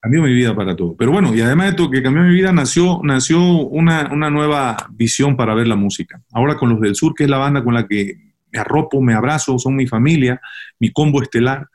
Cambió 0.00 0.22
mi 0.22 0.32
vida 0.32 0.54
para 0.54 0.76
todo. 0.76 0.96
Pero 0.96 1.10
bueno, 1.10 1.34
y 1.34 1.40
además 1.40 1.72
de 1.72 1.76
todo 1.76 1.90
que 1.90 2.02
cambió 2.02 2.22
mi 2.22 2.32
vida, 2.32 2.52
nació, 2.52 3.00
nació 3.02 3.40
una, 3.40 4.08
una 4.12 4.30
nueva 4.30 4.76
visión 4.92 5.36
para 5.36 5.54
ver 5.54 5.66
la 5.66 5.76
música. 5.76 6.22
Ahora 6.32 6.56
con 6.56 6.70
los 6.70 6.80
del 6.80 6.94
sur, 6.94 7.14
que 7.14 7.24
es 7.24 7.30
la 7.30 7.38
banda 7.38 7.64
con 7.64 7.74
la 7.74 7.86
que 7.86 8.16
me 8.52 8.60
arropo, 8.60 9.00
me 9.00 9.14
abrazo, 9.14 9.58
son 9.58 9.76
mi 9.76 9.86
familia, 9.86 10.40
mi 10.78 10.90
combo 10.92 11.20
estelar, 11.20 11.66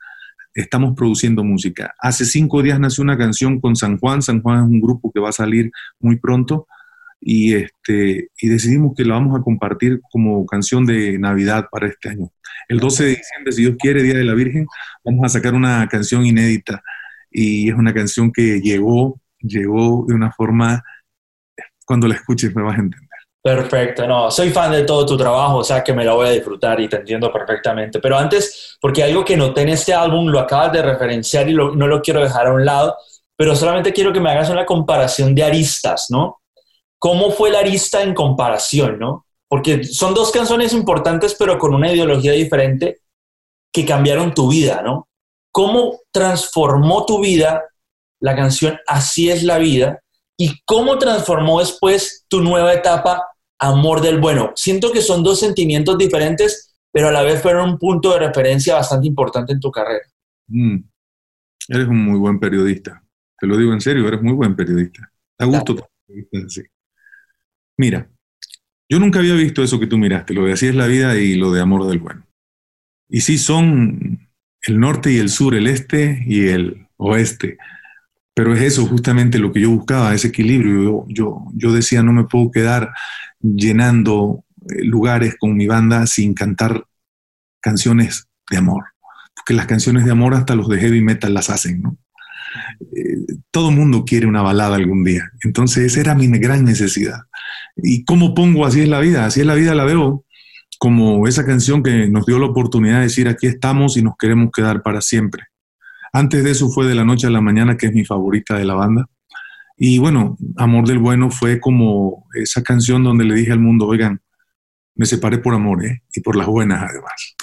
estamos 0.56 0.94
produciendo 0.96 1.44
música. 1.44 1.94
Hace 1.98 2.24
cinco 2.24 2.62
días 2.62 2.80
nació 2.80 3.04
una 3.04 3.18
canción 3.18 3.60
con 3.60 3.76
San 3.76 3.98
Juan. 3.98 4.22
San 4.22 4.40
Juan 4.42 4.64
es 4.64 4.70
un 4.70 4.80
grupo 4.80 5.12
que 5.12 5.20
va 5.20 5.28
a 5.28 5.32
salir 5.32 5.70
muy 6.00 6.16
pronto 6.16 6.66
y, 7.20 7.54
este, 7.54 8.30
y 8.40 8.48
decidimos 8.48 8.94
que 8.96 9.04
la 9.04 9.14
vamos 9.14 9.38
a 9.38 9.42
compartir 9.42 10.00
como 10.10 10.46
canción 10.46 10.86
de 10.86 11.18
Navidad 11.18 11.66
para 11.70 11.88
este 11.88 12.08
año. 12.08 12.30
El 12.68 12.80
12 12.80 13.04
de 13.04 13.10
diciembre, 13.10 13.52
si 13.52 13.62
Dios 13.62 13.76
quiere, 13.78 14.02
Día 14.02 14.14
de 14.14 14.24
la 14.24 14.34
Virgen, 14.34 14.66
vamos 15.04 15.24
a 15.24 15.28
sacar 15.28 15.54
una 15.54 15.86
canción 15.88 16.24
inédita 16.24 16.82
y 17.30 17.68
es 17.68 17.74
una 17.74 17.92
canción 17.92 18.32
que 18.32 18.60
llegó, 18.60 19.20
llegó 19.40 20.06
de 20.08 20.14
una 20.14 20.32
forma, 20.32 20.82
cuando 21.84 22.08
la 22.08 22.14
escuches 22.14 22.54
me 22.56 22.62
vas 22.62 22.76
a 22.78 22.80
entender. 22.80 23.05
Perfecto, 23.46 24.08
no, 24.08 24.28
soy 24.28 24.50
fan 24.50 24.72
de 24.72 24.82
todo 24.82 25.06
tu 25.06 25.16
trabajo, 25.16 25.58
o 25.58 25.62
sea 25.62 25.84
que 25.84 25.92
me 25.92 26.04
la 26.04 26.14
voy 26.14 26.26
a 26.26 26.30
disfrutar 26.32 26.80
y 26.80 26.88
te 26.88 26.96
entiendo 26.96 27.32
perfectamente. 27.32 28.00
Pero 28.00 28.18
antes, 28.18 28.76
porque 28.80 29.04
algo 29.04 29.24
que 29.24 29.36
noté 29.36 29.60
en 29.60 29.68
este 29.68 29.94
álbum, 29.94 30.26
lo 30.26 30.40
acabas 30.40 30.72
de 30.72 30.82
referenciar 30.82 31.48
y 31.48 31.54
no 31.54 31.86
lo 31.86 32.02
quiero 32.02 32.20
dejar 32.20 32.48
a 32.48 32.52
un 32.52 32.64
lado, 32.64 32.96
pero 33.36 33.54
solamente 33.54 33.92
quiero 33.92 34.12
que 34.12 34.18
me 34.18 34.30
hagas 34.30 34.50
una 34.50 34.66
comparación 34.66 35.32
de 35.32 35.44
aristas, 35.44 36.06
¿no? 36.08 36.40
¿Cómo 36.98 37.30
fue 37.30 37.52
la 37.52 37.60
arista 37.60 38.02
en 38.02 38.14
comparación, 38.14 38.98
no? 38.98 39.26
Porque 39.46 39.84
son 39.84 40.12
dos 40.12 40.32
canciones 40.32 40.72
importantes, 40.72 41.36
pero 41.38 41.56
con 41.56 41.72
una 41.72 41.92
ideología 41.92 42.32
diferente 42.32 43.02
que 43.72 43.86
cambiaron 43.86 44.34
tu 44.34 44.50
vida, 44.50 44.82
¿no? 44.82 45.06
¿Cómo 45.52 46.00
transformó 46.10 47.06
tu 47.06 47.20
vida 47.20 47.62
la 48.18 48.34
canción 48.34 48.76
Así 48.88 49.30
es 49.30 49.44
la 49.44 49.58
vida? 49.58 50.00
¿Y 50.36 50.62
cómo 50.64 50.98
transformó 50.98 51.60
después 51.60 52.24
tu 52.28 52.40
nueva 52.40 52.74
etapa 52.74 53.22
Amor 53.58 54.00
del 54.00 54.20
Bueno? 54.20 54.52
Siento 54.54 54.92
que 54.92 55.00
son 55.00 55.22
dos 55.22 55.40
sentimientos 55.40 55.96
diferentes, 55.98 56.76
pero 56.92 57.08
a 57.08 57.12
la 57.12 57.22
vez 57.22 57.40
fueron 57.40 57.70
un 57.70 57.78
punto 57.78 58.12
de 58.12 58.20
referencia 58.20 58.74
bastante 58.74 59.06
importante 59.06 59.52
en 59.52 59.60
tu 59.60 59.70
carrera. 59.70 60.06
Mm. 60.48 60.78
Eres 61.68 61.88
un 61.88 62.04
muy 62.04 62.18
buen 62.18 62.38
periodista. 62.38 63.02
Te 63.38 63.46
lo 63.46 63.56
digo 63.56 63.72
en 63.72 63.80
serio, 63.80 64.06
eres 64.06 64.22
muy 64.22 64.32
buen 64.32 64.54
periodista. 64.56 65.10
Da 65.38 65.46
gusto. 65.46 65.88
Mira, 67.76 68.08
yo 68.88 68.98
nunca 68.98 69.18
había 69.18 69.34
visto 69.34 69.62
eso 69.62 69.80
que 69.80 69.86
tú 69.86 69.98
miraste, 69.98 70.32
lo 70.32 70.46
de 70.46 70.52
así 70.52 70.66
es 70.66 70.74
la 70.74 70.86
vida 70.86 71.16
y 71.16 71.34
lo 71.34 71.50
de 71.50 71.60
amor 71.60 71.86
del 71.86 71.98
bueno. 71.98 72.24
Y 73.08 73.20
sí 73.20 73.36
son 73.38 74.30
el 74.62 74.80
norte 74.80 75.12
y 75.12 75.18
el 75.18 75.28
sur, 75.28 75.54
el 75.54 75.66
este 75.66 76.22
y 76.26 76.48
el 76.48 76.88
oeste. 76.96 77.58
Pero 78.34 78.54
es 78.54 78.60
eso 78.60 78.86
justamente 78.86 79.38
lo 79.38 79.52
que 79.52 79.60
yo 79.60 79.70
buscaba, 79.70 80.14
ese 80.14 80.28
equilibrio. 80.28 80.82
Yo, 80.82 81.04
yo, 81.08 81.44
yo 81.54 81.72
decía, 81.72 82.02
no 82.02 82.12
me 82.12 82.24
puedo 82.24 82.50
quedar 82.50 82.90
llenando 83.40 84.44
eh, 84.68 84.84
lugares 84.84 85.36
con 85.38 85.56
mi 85.56 85.66
banda 85.66 86.06
sin 86.06 86.34
cantar 86.34 86.84
canciones 87.60 88.28
de 88.50 88.58
amor. 88.58 88.84
Porque 89.34 89.54
las 89.54 89.66
canciones 89.66 90.04
de 90.04 90.12
amor 90.12 90.34
hasta 90.34 90.54
los 90.54 90.68
de 90.68 90.78
heavy 90.78 91.02
metal 91.02 91.34
las 91.34 91.50
hacen, 91.50 91.82
¿no? 91.82 91.98
Eh, 92.80 93.34
todo 93.50 93.70
mundo 93.70 94.04
quiere 94.04 94.26
una 94.26 94.42
balada 94.42 94.76
algún 94.76 95.04
día. 95.04 95.30
Entonces 95.42 95.84
esa 95.84 96.00
era 96.00 96.14
mi 96.14 96.28
gran 96.38 96.64
necesidad. 96.64 97.20
¿Y 97.76 98.04
cómo 98.04 98.34
pongo 98.34 98.64
así 98.64 98.82
es 98.82 98.88
la 98.88 99.00
vida? 99.00 99.26
Así 99.26 99.40
es 99.40 99.46
la 99.46 99.54
vida 99.54 99.74
la 99.74 99.84
veo 99.84 100.24
como 100.78 101.26
esa 101.26 101.44
canción 101.44 101.82
que 101.82 102.08
nos 102.08 102.26
dio 102.26 102.38
la 102.38 102.46
oportunidad 102.46 102.98
de 102.98 103.04
decir 103.04 103.28
aquí 103.28 103.46
estamos 103.46 103.96
y 103.96 104.02
nos 104.02 104.14
queremos 104.18 104.50
quedar 104.54 104.82
para 104.82 105.00
siempre. 105.00 105.44
Antes 106.12 106.44
de 106.44 106.50
eso 106.50 106.70
fue 106.70 106.86
de 106.86 106.94
la 106.94 107.04
noche 107.04 107.26
a 107.26 107.30
la 107.30 107.40
mañana, 107.40 107.76
que 107.76 107.86
es 107.86 107.92
mi 107.92 108.04
favorita 108.04 108.56
de 108.56 108.64
la 108.64 108.74
banda. 108.74 109.06
Y 109.76 109.98
bueno, 109.98 110.36
Amor 110.56 110.86
del 110.86 110.98
Bueno 110.98 111.30
fue 111.30 111.60
como 111.60 112.26
esa 112.34 112.62
canción 112.62 113.04
donde 113.04 113.24
le 113.24 113.34
dije 113.34 113.52
al 113.52 113.60
mundo, 113.60 113.86
oigan, 113.86 114.20
me 114.94 115.04
separé 115.04 115.38
por 115.38 115.54
amor, 115.54 115.84
¿eh? 115.84 116.02
Y 116.14 116.20
por 116.20 116.36
las 116.36 116.46
buenas 116.46 116.82
además. 116.90 117.36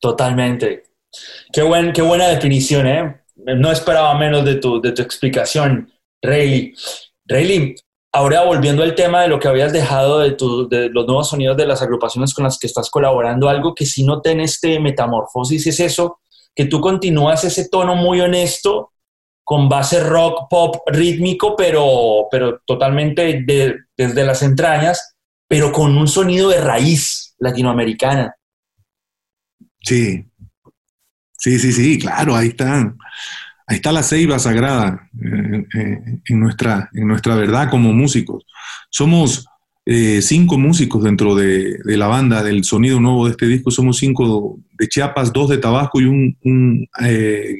Totalmente. 0.00 0.84
Qué, 1.52 1.62
buen, 1.62 1.92
qué 1.92 2.02
buena 2.02 2.28
definición, 2.28 2.86
¿eh? 2.86 3.22
No 3.36 3.72
esperaba 3.72 4.16
menos 4.16 4.44
de 4.44 4.56
tu, 4.56 4.80
de 4.80 4.92
tu 4.92 5.02
explicación, 5.02 5.92
Rayleigh. 6.22 6.74
Rayleigh, 7.26 7.74
ahora 8.12 8.44
volviendo 8.44 8.84
al 8.84 8.94
tema 8.94 9.22
de 9.22 9.28
lo 9.28 9.40
que 9.40 9.48
habías 9.48 9.72
dejado 9.72 10.20
de, 10.20 10.36
de, 10.70 10.88
los 10.90 11.06
nuevos 11.06 11.30
sonidos 11.30 11.56
de 11.56 11.66
las 11.66 11.82
agrupaciones 11.82 12.32
con 12.34 12.44
las 12.44 12.58
que 12.58 12.68
estás 12.68 12.88
colaborando, 12.88 13.48
algo 13.48 13.74
que 13.74 13.86
si 13.86 14.04
noté 14.04 14.30
en 14.30 14.40
este 14.40 14.78
metamorfosis 14.78 15.66
es 15.66 15.80
eso, 15.80 16.20
que 16.54 16.66
tú 16.66 16.80
continúas 16.80 17.42
ese 17.44 17.68
tono 17.68 17.96
muy 17.96 18.20
honesto, 18.20 18.92
con 19.44 19.68
base 19.68 20.00
rock, 20.00 20.48
pop, 20.48 20.76
rítmico, 20.86 21.56
pero, 21.56 22.28
pero 22.30 22.60
totalmente 22.66 23.44
desde 23.96 24.24
las 24.24 24.42
entrañas, 24.42 25.16
pero 25.48 25.72
con 25.72 25.96
un 25.96 26.08
sonido 26.08 26.48
de 26.48 26.60
raíz 26.60 27.34
latinoamericana. 27.38 28.34
Sí, 29.80 30.24
sí, 31.38 31.58
sí, 31.58 31.72
sí, 31.72 31.98
claro, 31.98 32.36
ahí 32.36 32.48
están 32.48 32.96
ahí 33.66 33.76
está 33.76 33.92
la 33.92 34.02
ceiba 34.02 34.38
sagrada 34.38 35.08
eh, 35.24 35.66
eh, 35.74 36.20
en, 36.26 36.40
nuestra, 36.40 36.90
en 36.92 37.08
nuestra 37.08 37.34
verdad 37.34 37.70
como 37.70 37.92
músicos. 37.92 38.44
Somos 38.90 39.46
eh, 39.84 40.22
cinco 40.22 40.58
músicos 40.58 41.02
dentro 41.02 41.34
de, 41.34 41.78
la 41.84 42.06
banda 42.06 42.42
del 42.42 42.64
sonido 42.64 43.00
nuevo 43.00 43.26
de 43.26 43.32
este 43.32 43.46
disco. 43.46 43.70
Somos 43.70 43.98
cinco 43.98 44.58
de 44.78 44.88
Chiapas, 44.88 45.32
dos 45.32 45.48
de 45.48 45.58
Tabasco 45.58 46.00
y 46.00 46.04
un, 46.04 46.88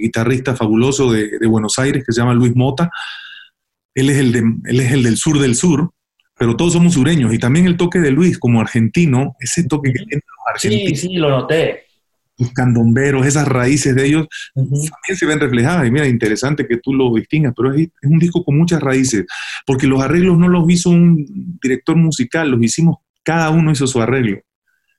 guitarrista 0.01 0.55
fabuloso 0.55 1.13
de, 1.13 1.39
Buenos 1.47 1.79
Aires 1.79 2.05
que 2.05 2.13
se 2.13 2.21
llama 2.21 2.35
Luis 2.35 2.55
Mota. 2.55 2.91
Él 3.95 4.11
es, 4.11 4.19
el 4.19 4.35
él 4.37 4.81
es 4.81 4.93
el 4.93 5.03
del 5.03 5.17
sur 5.17 5.39
del 5.39 5.55
sur, 5.55 5.91
pero 6.39 6.57
todos 6.57 6.73
somos 6.73 6.95
sureños. 6.95 7.33
Y 7.35 7.39
también 7.39 7.67
el 7.67 7.77
toque 7.77 7.99
de 7.99 8.11
Luis 8.11 8.39
como 8.39 8.61
argentino, 8.61 9.37
ese 9.41 9.65
toque 9.65 9.93
que 9.93 10.05
tiene 10.05 10.23
los 10.27 10.55
argentinos. 10.55 11.01
Sí, 11.01 11.09
sí, 11.09 11.17
lo 11.17 11.31
noté 11.31 11.92
los 12.43 12.53
candomberos, 12.53 13.27
esas 13.27 13.47
raíces 13.49 13.95
de 13.95 14.07
ellos, 14.07 14.27
también 14.55 15.17
se 15.17 15.27
ven 15.27 15.41
reflejadas. 15.41 15.87
Y 15.87 15.91
mira, 15.91 16.07
interesante 16.07 16.67
que 16.67 16.79
tú 16.79 16.93
lo 16.95 17.15
distingas, 17.15 17.55
pero 17.57 17.75
es, 17.75 17.89
un 18.03 18.19
disco 18.19 18.45
con 18.45 18.57
muchas 18.57 18.81
raíces, 18.81 19.25
porque 19.67 19.87
los 19.87 20.03
arreglos 20.03 20.39
no 20.39 20.49
los 20.49 20.69
hizo 20.71 20.91
un 20.91 21.59
director 21.63 21.97
musical, 21.97 22.51
los 22.51 22.63
hicimos, 22.63 22.97
cada 23.23 23.51
uno 23.51 23.73
hizo 23.73 23.87
su 23.87 24.01
arreglo. 24.01 24.41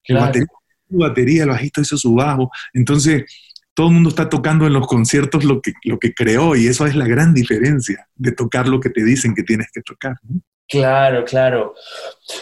La 0.08 0.22
batería, 0.22 0.48
su 0.90 0.98
batería, 0.98 1.44
el 1.44 1.50
bajista 1.50 1.82
hizo 1.82 1.98
su 1.98 2.14
bajo. 2.14 2.52
Entonces, 2.74 3.24
todo 3.74 3.88
el 3.88 3.94
mundo 3.94 4.10
está 4.10 4.30
tocando 4.30 4.68
en 4.68 4.74
los 4.74 4.86
conciertos 4.88 5.44
lo 5.44 5.62
que, 5.62 5.74
lo 5.84 5.98
que 5.98 6.14
creó, 6.14 6.56
y 6.56 6.68
eso 6.68 6.86
es 6.86 6.96
la 6.96 7.08
gran 7.08 7.34
diferencia 7.34 8.08
de 8.16 8.32
tocar 8.32 8.68
lo 8.68 8.80
que 8.80 8.90
te 8.90 9.04
dicen 9.04 9.34
que 9.34 9.44
tienes 9.44 9.68
que 9.74 9.82
tocar. 9.82 10.16
Claro, 10.74 11.24
claro. 11.24 11.76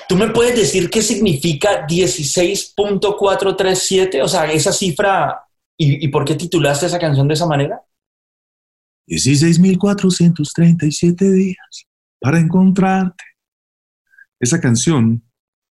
¿Tú 0.07 0.15
me 0.15 0.29
puedes 0.29 0.55
decir 0.55 0.89
qué 0.89 1.01
significa 1.01 1.85
16.437? 1.85 4.23
O 4.23 4.29
sea, 4.29 4.49
esa 4.49 4.71
cifra, 4.71 5.41
¿y, 5.77 6.07
por 6.07 6.23
qué 6.23 6.35
titulaste 6.35 6.85
esa 6.85 6.97
canción 6.97 7.27
de 7.27 7.33
esa 7.33 7.45
manera? 7.45 7.81
16.437 9.09 11.29
días 11.29 11.87
para 12.21 12.39
encontrarte. 12.39 13.21
Esa 14.39 14.61
canción 14.61 15.21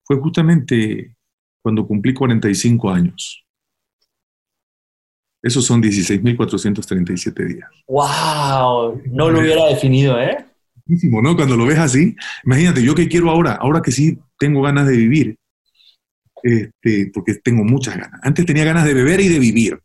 fue 0.02 0.18
justamente 0.18 1.14
cuando 1.62 1.86
cumplí 1.86 2.12
45 2.12 2.90
años. 2.90 3.46
Esos 5.40 5.64
son 5.64 5.80
16.437 5.80 7.46
días. 7.46 7.70
¡Wow! 7.86 9.00
No 9.12 9.30
lo 9.30 9.38
hubiera 9.38 9.66
definido, 9.66 10.20
¿eh? 10.20 10.44
¿No? 10.88 11.36
Cuando 11.36 11.56
lo 11.56 11.66
ves 11.66 11.78
así, 11.78 12.16
imagínate, 12.44 12.82
yo 12.82 12.94
que 12.94 13.08
quiero 13.08 13.30
ahora, 13.30 13.52
ahora 13.52 13.82
que 13.82 13.92
sí 13.92 14.18
tengo 14.38 14.62
ganas 14.62 14.86
de 14.86 14.96
vivir, 14.96 15.36
este, 16.42 17.10
porque 17.12 17.34
tengo 17.34 17.64
muchas 17.64 17.96
ganas. 17.96 18.20
Antes 18.22 18.46
tenía 18.46 18.64
ganas 18.64 18.84
de 18.84 18.94
beber 18.94 19.20
y 19.20 19.28
de 19.28 19.38
vivir. 19.38 19.80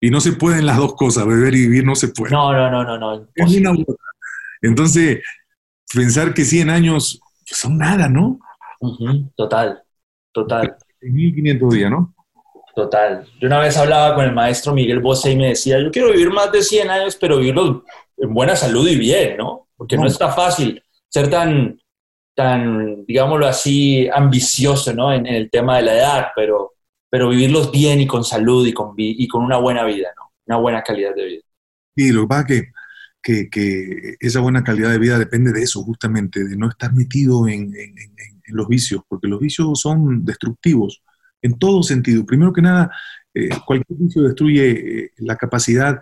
Y 0.00 0.10
no 0.10 0.20
se 0.20 0.32
pueden 0.32 0.64
las 0.64 0.76
dos 0.76 0.94
cosas, 0.94 1.26
beber 1.26 1.54
y 1.54 1.62
vivir 1.62 1.84
no 1.84 1.94
se 1.94 2.08
puede. 2.08 2.32
No, 2.32 2.52
no, 2.52 2.70
no, 2.70 2.84
no, 2.84 2.98
no. 2.98 3.26
Entonces, 4.62 5.22
pensar 5.92 6.34
que 6.34 6.44
100 6.44 6.70
años 6.70 7.20
son 7.44 7.78
nada, 7.78 8.08
¿no? 8.08 8.38
Total, 9.36 9.82
total. 10.32 10.76
1500 11.00 11.74
días, 11.74 11.90
¿no? 11.90 12.14
Total. 12.74 13.26
Yo 13.40 13.48
una 13.48 13.58
vez 13.58 13.76
hablaba 13.76 14.14
con 14.14 14.24
el 14.24 14.32
maestro 14.32 14.72
Miguel 14.72 15.00
Bosé 15.00 15.32
y 15.32 15.36
me 15.36 15.48
decía, 15.48 15.80
yo 15.80 15.90
quiero 15.90 16.12
vivir 16.12 16.30
más 16.30 16.52
de 16.52 16.62
100 16.62 16.90
años, 16.90 17.16
pero 17.20 17.38
vivirlos 17.38 17.82
en 18.16 18.32
buena 18.32 18.54
salud 18.54 18.88
y 18.88 18.96
bien, 18.96 19.36
¿no? 19.36 19.67
Porque 19.78 19.96
no, 19.96 20.02
no 20.02 20.08
está 20.08 20.30
fácil 20.30 20.82
ser 21.08 21.30
tan, 21.30 21.80
tan, 22.34 23.06
digámoslo 23.06 23.46
así, 23.46 24.06
ambicioso, 24.12 24.92
¿no? 24.92 25.10
En, 25.10 25.26
el 25.26 25.48
tema 25.50 25.78
de 25.78 25.84
la 25.84 25.94
edad, 25.94 26.26
pero, 26.36 26.74
pero 27.08 27.30
vivirlos 27.30 27.72
bien 27.72 28.00
y 28.00 28.06
con 28.06 28.24
salud 28.24 28.66
y 28.66 28.74
con, 28.74 28.92
y 28.98 29.26
con 29.26 29.42
una 29.42 29.56
buena 29.56 29.84
vida, 29.84 30.08
¿no? 30.16 30.32
Una 30.46 30.56
buena 30.58 30.82
calidad 30.82 31.14
de 31.14 31.24
vida. 31.24 31.42
Y 31.96 32.12
lo 32.12 32.22
que 32.22 32.28
pasa 32.28 32.46
es 32.50 32.64
que, 33.22 33.48
que, 33.48 34.16
esa 34.20 34.40
buena 34.40 34.62
calidad 34.62 34.90
de 34.90 34.98
vida 34.98 35.18
depende 35.18 35.52
de 35.52 35.62
eso, 35.62 35.82
justamente, 35.82 36.44
de 36.44 36.56
no 36.56 36.68
estar 36.68 36.92
metido 36.92 37.48
en, 37.48 37.74
en, 37.74 37.94
en 37.96 38.56
los 38.56 38.68
vicios, 38.68 39.02
porque 39.08 39.28
los 39.28 39.40
vicios 39.40 39.80
son 39.80 40.24
destructivos 40.24 41.02
en 41.42 41.58
todo 41.58 41.82
sentido. 41.82 42.26
Primero 42.26 42.52
que 42.52 42.62
nada, 42.62 42.90
eh, 43.34 43.50
cualquier 43.66 43.98
vicio 43.98 44.22
destruye 44.22 45.04
eh, 45.04 45.10
la 45.18 45.36
capacidad 45.36 46.00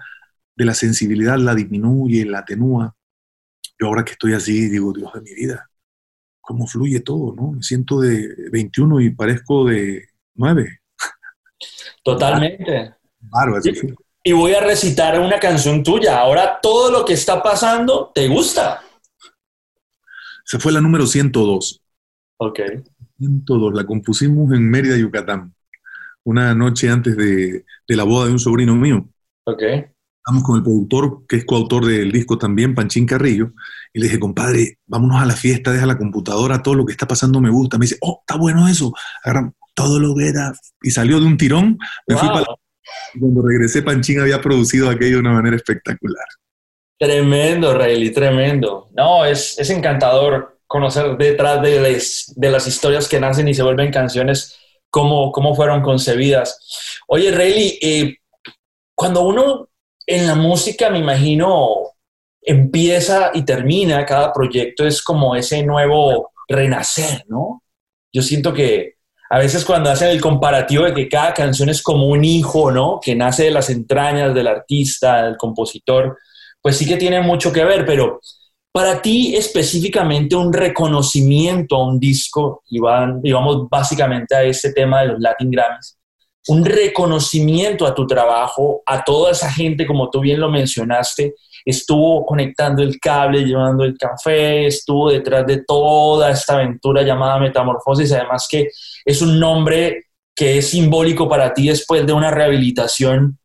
de 0.54 0.64
la 0.64 0.74
sensibilidad, 0.74 1.38
la 1.38 1.54
disminuye, 1.54 2.24
la 2.24 2.38
atenúa. 2.38 2.95
Yo 3.78 3.88
ahora 3.88 4.04
que 4.04 4.12
estoy 4.12 4.32
así, 4.32 4.68
digo, 4.68 4.92
Dios 4.92 5.12
de 5.12 5.20
mi 5.20 5.34
vida, 5.34 5.68
cómo 6.40 6.66
fluye 6.66 7.00
todo, 7.00 7.34
¿no? 7.34 7.52
Me 7.52 7.62
siento 7.62 8.00
de 8.00 8.48
21 8.50 9.00
y 9.00 9.10
parezco 9.10 9.66
de 9.66 10.08
9. 10.34 10.80
Totalmente. 12.02 12.94
Bárbaro. 13.20 13.62
Y 14.22 14.32
voy 14.32 14.54
a 14.54 14.60
recitar 14.60 15.20
una 15.20 15.38
canción 15.38 15.82
tuya. 15.82 16.18
Ahora 16.18 16.58
todo 16.60 16.90
lo 16.90 17.04
que 17.04 17.12
está 17.12 17.42
pasando, 17.42 18.10
¿te 18.14 18.28
gusta? 18.28 18.82
Se 20.44 20.58
fue 20.58 20.72
la 20.72 20.80
número 20.80 21.06
102. 21.06 21.82
Ok. 22.38 22.60
102, 23.18 23.74
la 23.74 23.86
compusimos 23.86 24.52
en 24.52 24.68
Mérida, 24.68 24.96
Yucatán, 24.96 25.54
una 26.24 26.54
noche 26.54 26.88
antes 26.88 27.16
de, 27.16 27.64
de 27.86 27.96
la 27.96 28.04
boda 28.04 28.26
de 28.26 28.32
un 28.32 28.38
sobrino 28.38 28.74
mío. 28.76 29.08
Ok. 29.44 29.62
Estamos 30.26 30.42
con 30.42 30.56
el 30.56 30.64
productor, 30.64 31.24
que 31.28 31.36
es 31.36 31.44
coautor 31.44 31.86
del 31.86 32.10
disco 32.10 32.36
también, 32.36 32.74
Panchín 32.74 33.06
Carrillo, 33.06 33.52
y 33.92 34.00
le 34.00 34.06
dije, 34.06 34.18
compadre, 34.18 34.80
vámonos 34.84 35.22
a 35.22 35.24
la 35.24 35.36
fiesta, 35.36 35.70
deja 35.70 35.86
la 35.86 35.96
computadora, 35.96 36.64
todo 36.64 36.74
lo 36.74 36.84
que 36.84 36.90
está 36.90 37.06
pasando 37.06 37.40
me 37.40 37.48
gusta. 37.48 37.78
Me 37.78 37.84
dice, 37.84 37.96
oh, 38.00 38.24
está 38.26 38.36
bueno 38.36 38.66
eso. 38.66 38.92
Agarran 39.22 39.54
todo 39.72 40.00
lo 40.00 40.16
que 40.16 40.26
era. 40.26 40.52
Y 40.82 40.90
salió 40.90 41.20
de 41.20 41.26
un 41.26 41.36
tirón. 41.36 41.78
Me 42.08 42.16
fui 42.16 42.26
para 42.26 42.44
Cuando 43.20 43.40
regresé, 43.40 43.82
Panchín 43.82 44.18
había 44.18 44.40
producido 44.40 44.90
aquello 44.90 45.14
de 45.14 45.20
una 45.20 45.32
manera 45.32 45.54
espectacular. 45.54 46.26
Tremendo, 46.98 47.72
Rayleigh, 47.72 48.12
tremendo. 48.12 48.88
No, 48.96 49.24
es, 49.24 49.56
es 49.60 49.70
encantador 49.70 50.58
conocer 50.66 51.16
detrás 51.16 51.62
de, 51.62 51.80
les, 51.80 52.32
de, 52.34 52.50
las 52.50 52.66
historias 52.66 53.08
que 53.08 53.20
nacen 53.20 53.46
y 53.46 53.54
se 53.54 53.62
vuelven 53.62 53.92
canciones, 53.92 54.58
cómo, 54.90 55.30
cómo 55.30 55.54
fueron 55.54 55.82
concebidas. 55.82 56.90
Oye, 57.06 57.30
Rayleigh, 57.30 57.78
eh, 57.80 58.16
cuando 58.92 59.22
uno 59.22 59.68
en 60.06 60.26
la 60.26 60.34
música, 60.34 60.88
me 60.90 60.98
imagino, 60.98 61.92
empieza 62.42 63.32
y 63.34 63.44
termina 63.44 64.06
cada 64.06 64.32
proyecto, 64.32 64.86
es 64.86 65.02
como 65.02 65.34
ese 65.34 65.64
nuevo 65.64 66.30
renacer, 66.48 67.24
¿no? 67.28 67.62
Yo 68.12 68.22
siento 68.22 68.54
que 68.54 68.94
a 69.28 69.38
veces 69.38 69.64
cuando 69.64 69.90
hacen 69.90 70.08
el 70.08 70.20
comparativo 70.20 70.84
de 70.84 70.94
que 70.94 71.08
cada 71.08 71.34
canción 71.34 71.68
es 71.68 71.82
como 71.82 72.06
un 72.06 72.24
hijo, 72.24 72.70
¿no? 72.70 73.00
Que 73.02 73.16
nace 73.16 73.44
de 73.44 73.50
las 73.50 73.68
entrañas 73.70 74.32
del 74.32 74.46
artista, 74.46 75.24
del 75.24 75.36
compositor, 75.36 76.16
pues 76.62 76.76
sí 76.76 76.86
que 76.86 76.96
tiene 76.96 77.20
mucho 77.20 77.52
que 77.52 77.64
ver, 77.64 77.84
pero 77.84 78.20
para 78.72 79.02
ti 79.02 79.34
específicamente 79.34 80.36
un 80.36 80.52
reconocimiento 80.52 81.76
a 81.76 81.88
un 81.88 81.98
disco, 81.98 82.62
y, 82.68 82.78
van, 82.78 83.20
y 83.24 83.32
vamos 83.32 83.68
básicamente 83.68 84.36
a 84.36 84.42
este 84.44 84.72
tema 84.72 85.00
de 85.00 85.08
los 85.08 85.20
Latin 85.20 85.50
Grammys, 85.50 85.95
un 86.48 86.64
reconocimiento 86.64 87.86
a 87.86 87.94
tu 87.94 88.06
trabajo, 88.06 88.82
a 88.86 89.02
toda 89.02 89.32
esa 89.32 89.50
gente, 89.50 89.86
como 89.86 90.10
tú 90.10 90.20
bien 90.20 90.40
lo 90.40 90.50
mencionaste, 90.50 91.34
estuvo 91.64 92.24
conectando 92.24 92.82
el 92.82 92.98
cable, 93.00 93.44
llevando 93.44 93.84
el 93.84 93.98
café, 93.98 94.66
estuvo 94.66 95.10
detrás 95.10 95.46
de 95.46 95.64
toda 95.64 96.30
esta 96.30 96.54
aventura 96.54 97.02
llamada 97.02 97.40
Metamorfosis, 97.40 98.12
además 98.12 98.46
que 98.48 98.68
es 99.04 99.20
un 99.20 99.40
nombre 99.40 100.04
que 100.34 100.58
es 100.58 100.70
simbólico 100.70 101.28
para 101.28 101.52
ti 101.52 101.68
después 101.68 102.06
de 102.06 102.12
una 102.12 102.30
rehabilitación. 102.30 103.38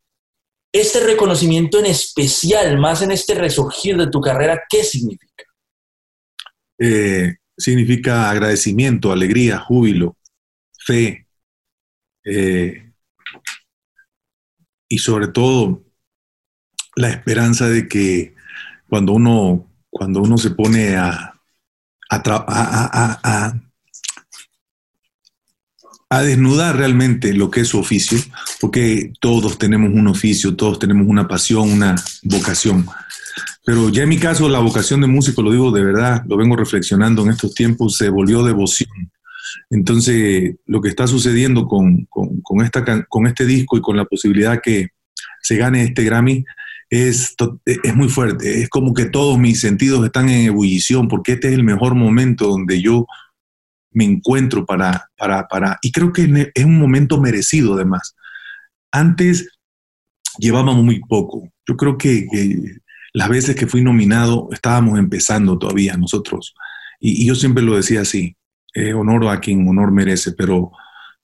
Este 0.71 0.99
reconocimiento 0.99 1.79
en 1.79 1.87
especial, 1.87 2.77
más 2.77 3.01
en 3.01 3.11
este 3.11 3.33
resurgir 3.33 3.97
de 3.97 4.07
tu 4.07 4.21
carrera, 4.21 4.61
¿qué 4.69 4.83
significa? 4.83 5.43
Eh, 6.79 7.35
significa 7.57 8.29
agradecimiento, 8.29 9.11
alegría, 9.11 9.59
júbilo, 9.59 10.17
fe, 10.85 11.27
eh, 12.23 12.90
y 14.91 14.97
sobre 14.97 15.30
todo 15.30 15.86
la 16.97 17.10
esperanza 17.10 17.69
de 17.69 17.88
que 17.88 18.36
cuando 18.89 19.13
uno, 19.13 19.71
cuando 19.89 20.21
uno 20.21 20.38
se 20.38 20.51
pone 20.51 20.97
a, 20.97 21.34
a, 22.10 23.54
a, 26.10 26.21
desnudar 26.23 26.75
realmente 26.75 27.34
lo 27.34 27.49
que 27.49 27.62
es 27.62 27.69
su 27.69 27.80
oficio, 27.80 28.19
porque 28.60 29.13
todos 29.21 29.58
tenemos 29.58 29.93
un 29.93 30.08
oficio, 30.08 30.58
todos 30.58 30.77
tenemos 30.77 31.08
una 31.08 31.25
pasión, 31.25 31.71
una 31.71 31.95
vocación. 32.23 32.86
Pero 33.63 33.88
ya 33.88 34.04
en 34.04 34.10
mi 34.10 34.17
caso, 34.17 34.49
la 34.49 34.60
vocación 34.60 34.99
de 34.99 35.08
músico, 35.08 35.41
lo 35.41 35.54
digo 35.54 35.71
de 35.71 35.86
verdad, 35.86 36.25
lo 36.27 36.36
vengo 36.36 36.58
reflexionando 36.58 37.23
en 37.23 37.30
estos 37.30 37.54
tiempos, 37.54 37.95
se 37.95 38.10
volvió 38.10 38.43
devoción. 38.43 38.89
Entonces, 39.69 40.55
lo 40.65 40.81
que 40.81 40.89
está 40.89 41.07
sucediendo 41.07 41.67
con, 41.67 42.05
con, 42.05 42.61
esta, 42.63 43.05
con 43.05 43.27
este 43.27 43.45
disco 43.45 43.77
y 43.77 43.81
con 43.81 43.97
la 43.97 44.05
posibilidad 44.05 44.61
que 44.61 44.89
se 45.41 45.57
gane 45.57 45.83
este 45.83 46.03
Grammy 46.03 46.43
es, 46.89 47.35
es 47.65 47.95
muy 47.95 48.09
fuerte. 48.09 48.61
Es 48.61 48.69
como 48.69 48.93
que 48.93 49.05
todos 49.05 49.39
mis 49.39 49.61
sentidos 49.61 50.05
están 50.05 50.29
en 50.29 50.47
ebullición 50.47 51.07
porque 51.07 51.33
este 51.33 51.47
es 51.47 51.53
el 51.53 51.63
mejor 51.63 51.95
momento 51.95 52.47
donde 52.47 52.81
yo 52.81 53.07
me 53.91 54.05
encuentro 54.05 54.65
para, 54.65 55.09
para, 55.17 55.47
para, 55.47 55.77
y 55.81 55.91
creo 55.91 56.13
que 56.13 56.51
es 56.53 56.65
un 56.65 56.77
momento 56.77 57.19
merecido 57.19 57.75
además. 57.75 58.15
Antes 58.91 59.49
llevábamos 60.37 60.83
muy 60.83 60.99
poco. 61.01 61.49
Yo 61.67 61.75
creo 61.77 61.97
que, 61.97 62.27
las 63.13 63.27
veces 63.27 63.57
que 63.57 63.67
fui 63.67 63.81
nominado 63.81 64.47
estábamos 64.53 64.97
empezando 64.97 65.57
todavía 65.59 65.97
nosotros. 65.97 66.53
Y, 66.99 67.23
y 67.23 67.27
yo 67.27 67.35
siempre 67.35 67.61
lo 67.61 67.75
decía 67.75 68.01
así, 68.01 68.37
eh, 68.73 68.93
honor 68.93 69.27
a 69.27 69.39
quien 69.39 69.67
honor 69.67 69.91
merece, 69.91 70.31
pero, 70.34 70.71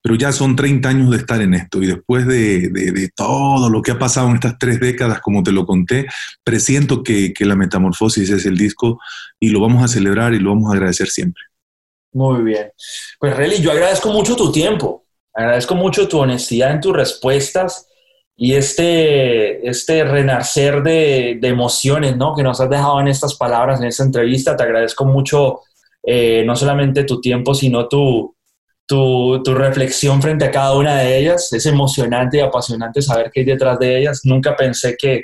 pero 0.01 0.15
ya 0.15 0.31
son 0.31 0.55
30 0.55 0.89
años 0.89 1.11
de 1.11 1.17
estar 1.17 1.41
en 1.41 1.53
esto 1.53 1.81
y 1.81 1.87
después 1.87 2.27
de, 2.27 2.69
de, 2.69 3.09
todo 3.15 3.69
lo 3.69 3.81
que 3.81 3.91
ha 3.91 3.99
pasado 3.99 4.29
en 4.29 4.35
estas 4.35 4.57
tres 4.57 4.79
décadas, 4.79 5.21
como 5.21 5.43
te 5.43 5.51
lo 5.51 5.65
conté, 5.65 6.07
presiento 6.43 7.03
que, 7.03 7.33
que, 7.33 7.45
la 7.45 7.55
metamorfosis 7.55 8.29
es 8.29 8.45
el 8.45 8.57
disco 8.57 8.99
y 9.39 9.49
lo 9.49 9.61
vamos 9.61 9.83
a 9.83 9.87
celebrar 9.87 10.33
y 10.33 10.39
lo 10.39 10.51
vamos 10.51 10.71
a 10.71 10.75
agradecer 10.75 11.07
siempre. 11.07 11.43
Muy 12.13 12.41
bien. 12.43 12.71
Pues 13.19 13.35
Relly, 13.35 13.61
yo 13.61 13.71
agradezco 13.71 14.11
mucho 14.11 14.35
tu 14.35 14.51
tiempo, 14.51 15.05
agradezco 15.33 15.75
mucho 15.75 16.07
tu 16.07 16.19
honestidad 16.19 16.71
en 16.71 16.81
tus 16.81 16.95
respuestas 16.95 17.87
y 18.35 18.53
este, 18.53 19.67
este 19.67 20.03
renacer 20.03 20.83
de, 20.83 21.37
de 21.41 21.47
emociones 21.47 22.15
¿no? 22.17 22.35
que 22.35 22.43
nos 22.43 22.61
has 22.61 22.69
dejado 22.69 22.99
en 22.99 23.07
estas 23.07 23.35
palabras, 23.35 23.79
en 23.79 23.87
esta 23.87 24.03
entrevista. 24.03 24.55
Te 24.55 24.63
agradezco 24.63 25.05
mucho 25.05 25.61
eh, 26.09 26.43
no 26.45 26.55
solamente 26.55 27.03
tu 27.03 27.19
tiempo, 27.19 27.53
sino 27.53 27.89
tu, 27.89 28.33
tu, 28.85 29.43
tu, 29.43 29.53
reflexión 29.53 30.21
frente 30.21 30.45
a 30.45 30.51
cada 30.51 30.73
una 30.77 30.99
de 30.99 31.17
ellas. 31.19 31.51
Es 31.51 31.65
emocionante 31.65 32.37
y 32.37 32.39
apasionante 32.39 33.01
saber 33.01 33.29
qué 33.29 33.41
hay 33.41 33.45
detrás 33.45 33.77
de 33.77 33.99
ellas. 33.99 34.21
Nunca 34.23 34.55
pensé 34.55 34.95
que 34.97 35.23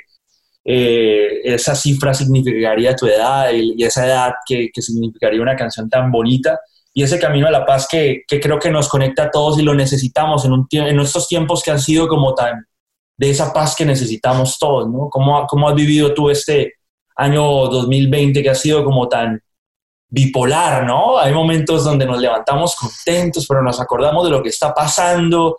eh, 0.62 1.40
esa 1.42 1.74
cifra 1.74 2.12
significaría 2.12 2.94
tu 2.94 3.06
edad 3.06 3.50
y, 3.50 3.82
esa 3.82 4.06
edad 4.06 4.32
que, 4.46 4.68
que, 4.70 4.82
significaría 4.82 5.40
una 5.40 5.56
canción 5.56 5.88
tan 5.88 6.12
bonita 6.12 6.60
y 6.92 7.02
ese 7.02 7.18
camino 7.18 7.46
a 7.46 7.50
la 7.50 7.64
paz 7.64 7.88
que, 7.90 8.22
que 8.28 8.38
creo 8.38 8.58
que 8.58 8.70
nos 8.70 8.90
conecta 8.90 9.24
a 9.24 9.30
todos 9.30 9.58
y 9.58 9.62
lo 9.62 9.74
necesitamos 9.74 10.44
en, 10.44 10.52
un, 10.52 10.66
en 10.70 11.00
estos 11.00 11.28
tiempos 11.28 11.62
que 11.62 11.70
han 11.70 11.80
sido 11.80 12.08
como 12.08 12.34
tan 12.34 12.66
de 13.16 13.30
esa 13.30 13.54
paz 13.54 13.74
que 13.74 13.86
necesitamos 13.86 14.58
todos, 14.58 14.86
¿no? 14.90 15.08
¿Cómo, 15.08 15.46
cómo 15.46 15.66
has 15.66 15.74
vivido 15.74 16.12
tú 16.12 16.28
este 16.28 16.74
año 17.16 17.42
2020 17.68 18.42
que 18.42 18.50
ha 18.50 18.54
sido 18.54 18.84
como 18.84 19.08
tan 19.08 19.40
bipolar, 20.14 20.84
¿no? 20.86 21.18
Hay 21.18 21.32
momentos 21.32 21.84
donde 21.84 22.06
nos 22.06 22.20
levantamos 22.20 22.76
contentos, 22.76 23.46
pero 23.48 23.62
nos 23.62 23.80
acordamos 23.80 24.24
de 24.24 24.30
lo 24.30 24.42
que 24.42 24.48
está 24.48 24.72
pasando 24.72 25.56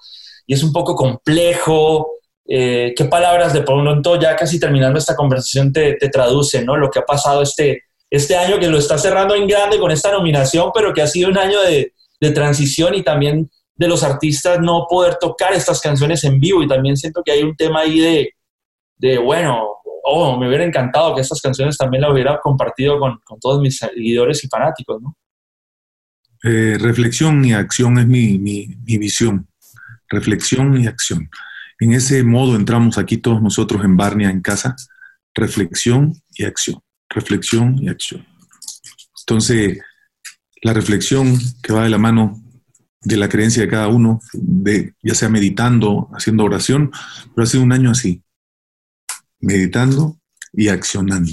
y 0.47 0.53
es 0.53 0.63
un 0.63 0.71
poco 0.71 0.95
complejo. 0.95 2.07
Eh, 2.47 2.93
¿Qué 2.95 3.05
palabras 3.05 3.51
de 3.53 3.63
pronto 3.63 4.19
ya 4.19 4.35
casi 4.35 4.59
terminando 4.59 4.97
esta 4.97 5.15
conversación 5.15 5.73
te, 5.73 5.95
te 5.95 6.09
traducen, 6.09 6.65
¿no? 6.65 6.77
Lo 6.77 6.89
que 6.89 6.99
ha 6.99 7.05
pasado 7.05 7.41
este, 7.41 7.83
este 8.09 8.37
año 8.37 8.57
que 8.57 8.69
lo 8.69 8.77
está 8.77 8.97
cerrando 8.97 9.35
en 9.35 9.45
grande 9.45 9.77
con 9.77 9.91
esta 9.91 10.11
nominación, 10.11 10.71
pero 10.73 10.93
que 10.93 11.01
ha 11.01 11.07
sido 11.07 11.29
un 11.29 11.37
año 11.37 11.61
de, 11.61 11.93
de 12.21 12.31
transición 12.31 12.95
y 12.95 13.03
también 13.03 13.49
de 13.75 13.87
los 13.89 14.03
artistas 14.03 14.61
no 14.61 14.85
poder 14.89 15.17
tocar 15.19 15.51
estas 15.53 15.81
canciones 15.81 16.23
en 16.23 16.39
vivo 16.39 16.63
y 16.63 16.67
también 16.67 16.95
siento 16.95 17.21
que 17.25 17.33
hay 17.33 17.43
un 17.43 17.57
tema 17.57 17.81
ahí 17.81 17.99
de, 17.99 18.29
de 18.95 19.17
bueno, 19.17 19.79
oh, 20.05 20.37
me 20.39 20.47
hubiera 20.47 20.63
encantado 20.63 21.15
que 21.15 21.21
estas 21.21 21.41
canciones 21.41 21.77
también 21.77 22.01
las 22.01 22.11
hubiera 22.11 22.39
compartido 22.41 22.99
con, 22.99 23.19
con, 23.23 23.39
todos 23.39 23.61
mis 23.61 23.77
seguidores 23.77 24.43
y 24.43 24.47
fanáticos, 24.47 25.01
¿no? 25.01 25.15
eh, 26.45 26.77
reflexión 26.79 27.43
y 27.43 27.53
acción 27.53 27.97
es 27.97 28.05
mi, 28.05 28.37
mi, 28.37 28.67
mi 28.85 28.97
visión. 28.97 29.47
Reflexión 30.09 30.79
y 30.79 30.85
acción. 30.85 31.29
En 31.79 31.93
ese 31.93 32.23
modo 32.23 32.55
entramos 32.55 32.97
aquí 32.97 33.17
todos 33.17 33.41
nosotros 33.41 33.83
en 33.83 33.97
Barnia 33.97 34.29
en 34.29 34.41
casa. 34.41 34.75
Reflexión 35.33 36.13
y 36.35 36.45
acción. 36.45 36.79
Reflexión 37.09 37.77
y 37.81 37.89
acción. 37.89 38.25
Entonces, 39.21 39.79
la 40.61 40.73
reflexión 40.73 41.35
que 41.63 41.73
va 41.73 41.83
de 41.83 41.89
la 41.89 41.97
mano 41.97 42.41
de 43.01 43.17
la 43.17 43.29
creencia 43.29 43.61
de 43.63 43.69
cada 43.69 43.87
uno, 43.87 44.19
de, 44.33 44.93
ya 45.01 45.13
sea 45.13 45.29
meditando, 45.29 46.09
haciendo 46.13 46.43
oración, 46.43 46.91
pero 47.35 47.43
ha 47.43 47.47
sido 47.47 47.63
un 47.63 47.71
año 47.71 47.91
así, 47.91 48.23
meditando 49.45 50.17
y 50.51 50.69
accionando. 50.69 51.31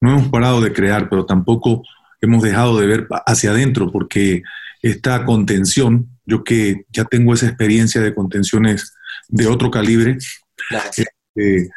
No 0.00 0.12
hemos 0.12 0.28
parado 0.28 0.60
de 0.60 0.72
crear, 0.72 1.08
pero 1.08 1.26
tampoco 1.26 1.82
hemos 2.20 2.42
dejado 2.42 2.78
de 2.78 2.86
ver 2.86 3.08
hacia 3.26 3.50
adentro, 3.50 3.90
porque 3.92 4.42
esta 4.80 5.24
contención, 5.24 6.08
yo 6.24 6.42
que 6.42 6.84
ya 6.90 7.04
tengo 7.04 7.34
esa 7.34 7.46
experiencia 7.46 8.00
de 8.00 8.14
contenciones 8.14 8.94
de 9.28 9.46
otro 9.46 9.70
calibre, 9.70 10.18
eh, 11.36 11.68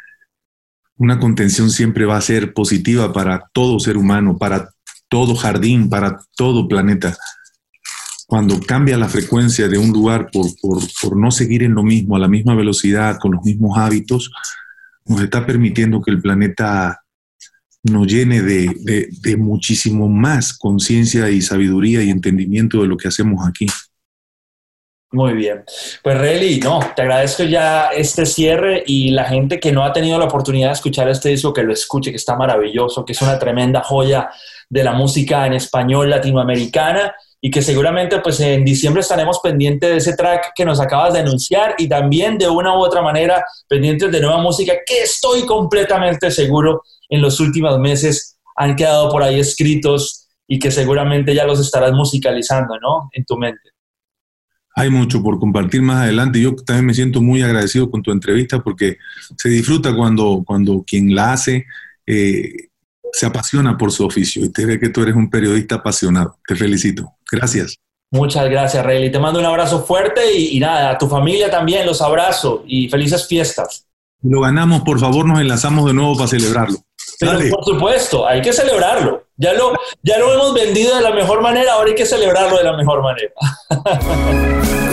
una 0.96 1.18
contención 1.18 1.70
siempre 1.70 2.06
va 2.06 2.16
a 2.16 2.22
ser 2.22 2.52
positiva 2.52 3.12
para 3.12 3.48
todo 3.52 3.78
ser 3.78 3.96
humano, 3.96 4.38
para 4.38 4.70
todo 5.08 5.36
jardín, 5.36 5.88
para 5.88 6.18
todo 6.36 6.66
planeta. 6.66 7.16
Cuando 8.26 8.58
cambia 8.60 8.96
la 8.96 9.08
frecuencia 9.08 9.68
de 9.68 9.78
un 9.78 9.92
lugar 9.92 10.30
por, 10.32 10.46
por, 10.60 11.16
no 11.16 11.30
seguir 11.30 11.62
en 11.62 11.74
lo 11.74 11.84
mismo, 11.84 12.16
a 12.16 12.18
la 12.18 12.28
misma 12.28 12.54
velocidad, 12.54 13.18
con 13.20 13.32
los 13.32 13.44
mismos 13.44 13.78
hábitos, 13.78 14.32
nos 15.06 15.22
está 15.22 15.46
permitiendo 15.46 16.00
que 16.00 16.10
el 16.10 16.20
planeta 16.20 17.00
nos 17.82 18.06
llene 18.06 18.42
de, 18.42 19.08
de 19.10 19.36
muchísimo 19.36 20.08
más 20.08 20.56
conciencia 20.56 21.30
y 21.30 21.40
sabiduría 21.40 22.02
y 22.02 22.10
entendimiento 22.10 22.82
de 22.82 22.88
lo 22.88 22.96
que 22.96 23.08
hacemos 23.08 23.46
aquí. 23.46 23.66
Muy 25.12 25.34
bien. 25.34 25.64
Pues 26.02 26.18
Reli, 26.18 26.58
no, 26.58 26.80
te 26.94 27.02
agradezco 27.02 27.44
ya 27.44 27.88
este 27.88 28.26
cierre 28.26 28.82
y 28.86 29.12
la 29.12 29.24
gente 29.24 29.60
que 29.60 29.70
no 29.70 29.84
ha 29.84 29.92
tenido 29.92 30.18
la 30.18 30.24
oportunidad 30.24 30.68
de 30.68 30.74
escuchar 30.74 31.08
este 31.08 31.28
disco, 31.28 31.52
que 31.52 31.62
lo 31.62 31.72
escuche, 31.72 32.10
que 32.10 32.16
está 32.16 32.36
maravilloso, 32.36 33.04
que 33.04 33.12
es 33.12 33.22
una 33.22 33.38
tremenda 33.38 33.82
joya 33.82 34.28
de 34.68 34.82
la 34.82 34.92
música 34.92 35.46
en 35.46 35.54
español 35.54 36.10
latinoamericana 36.10 37.14
y 37.46 37.50
que 37.52 37.62
seguramente 37.62 38.18
pues 38.18 38.40
en 38.40 38.64
diciembre 38.64 39.02
estaremos 39.02 39.38
pendientes 39.38 39.88
de 39.88 39.96
ese 39.98 40.16
track 40.16 40.50
que 40.52 40.64
nos 40.64 40.80
acabas 40.80 41.12
de 41.12 41.20
anunciar 41.20 41.76
y 41.78 41.88
también 41.88 42.38
de 42.38 42.48
una 42.48 42.76
u 42.76 42.78
otra 42.78 43.02
manera 43.02 43.44
pendientes 43.68 44.10
de 44.10 44.20
nueva 44.20 44.42
música 44.42 44.72
que 44.84 45.02
estoy 45.02 45.46
completamente 45.46 46.32
seguro 46.32 46.82
en 47.08 47.22
los 47.22 47.38
últimos 47.38 47.78
meses 47.78 48.36
han 48.56 48.74
quedado 48.74 49.08
por 49.10 49.22
ahí 49.22 49.38
escritos 49.38 50.26
y 50.48 50.58
que 50.58 50.72
seguramente 50.72 51.36
ya 51.36 51.46
los 51.46 51.60
estarás 51.60 51.92
musicalizando, 51.92 52.80
¿no? 52.80 53.10
En 53.12 53.24
tu 53.24 53.36
mente 53.36 53.70
hay 54.74 54.90
mucho 54.90 55.22
por 55.22 55.38
compartir 55.38 55.82
más 55.82 56.02
adelante. 56.02 56.40
Yo 56.40 56.56
también 56.56 56.86
me 56.86 56.94
siento 56.94 57.22
muy 57.22 57.42
agradecido 57.42 57.88
con 57.92 58.02
tu 58.02 58.10
entrevista 58.10 58.60
porque 58.60 58.98
se 59.38 59.48
disfruta 59.50 59.94
cuando, 59.94 60.42
cuando 60.44 60.82
quien 60.84 61.14
la 61.14 61.32
hace 61.32 61.64
eh, 62.06 62.70
se 63.12 63.24
apasiona 63.24 63.78
por 63.78 63.92
su 63.92 64.04
oficio 64.04 64.44
y 64.44 64.50
te 64.50 64.66
ve 64.66 64.80
que 64.80 64.88
tú 64.88 65.02
eres 65.02 65.14
un 65.14 65.30
periodista 65.30 65.76
apasionado. 65.76 66.40
Te 66.44 66.56
felicito. 66.56 67.15
Gracias. 67.30 67.76
Muchas 68.10 68.48
gracias, 68.48 68.84
Rayleigh. 68.84 69.10
Te 69.10 69.18
mando 69.18 69.40
un 69.40 69.46
abrazo 69.46 69.84
fuerte 69.84 70.32
y, 70.32 70.58
nada, 70.60 70.90
a 70.90 70.98
tu 70.98 71.08
familia 71.08 71.50
también 71.50 71.84
los 71.84 72.00
abrazo 72.00 72.62
y 72.66 72.88
felices 72.88 73.26
fiestas. 73.26 73.86
Lo 74.22 74.40
ganamos, 74.40 74.82
por 74.82 74.98
favor, 74.98 75.26
nos 75.26 75.40
enlazamos 75.40 75.86
de 75.86 75.92
nuevo 75.92 76.16
para 76.16 76.28
celebrarlo. 76.28 76.78
Pero 77.18 77.38
por 77.50 77.64
supuesto, 77.64 78.26
hay 78.26 78.42
que 78.42 78.52
celebrarlo. 78.52 79.24
Ya 79.36 79.52
lo, 79.54 79.72
ya 80.02 80.18
lo 80.18 80.32
hemos 80.34 80.54
vendido 80.54 80.96
de 80.96 81.02
la 81.02 81.12
mejor 81.12 81.42
manera, 81.42 81.74
ahora 81.74 81.88
hay 81.90 81.94
que 81.94 82.06
celebrarlo 82.06 82.56
de 82.58 82.64
la 82.64 82.76
mejor 82.76 83.02
manera. 83.02 83.32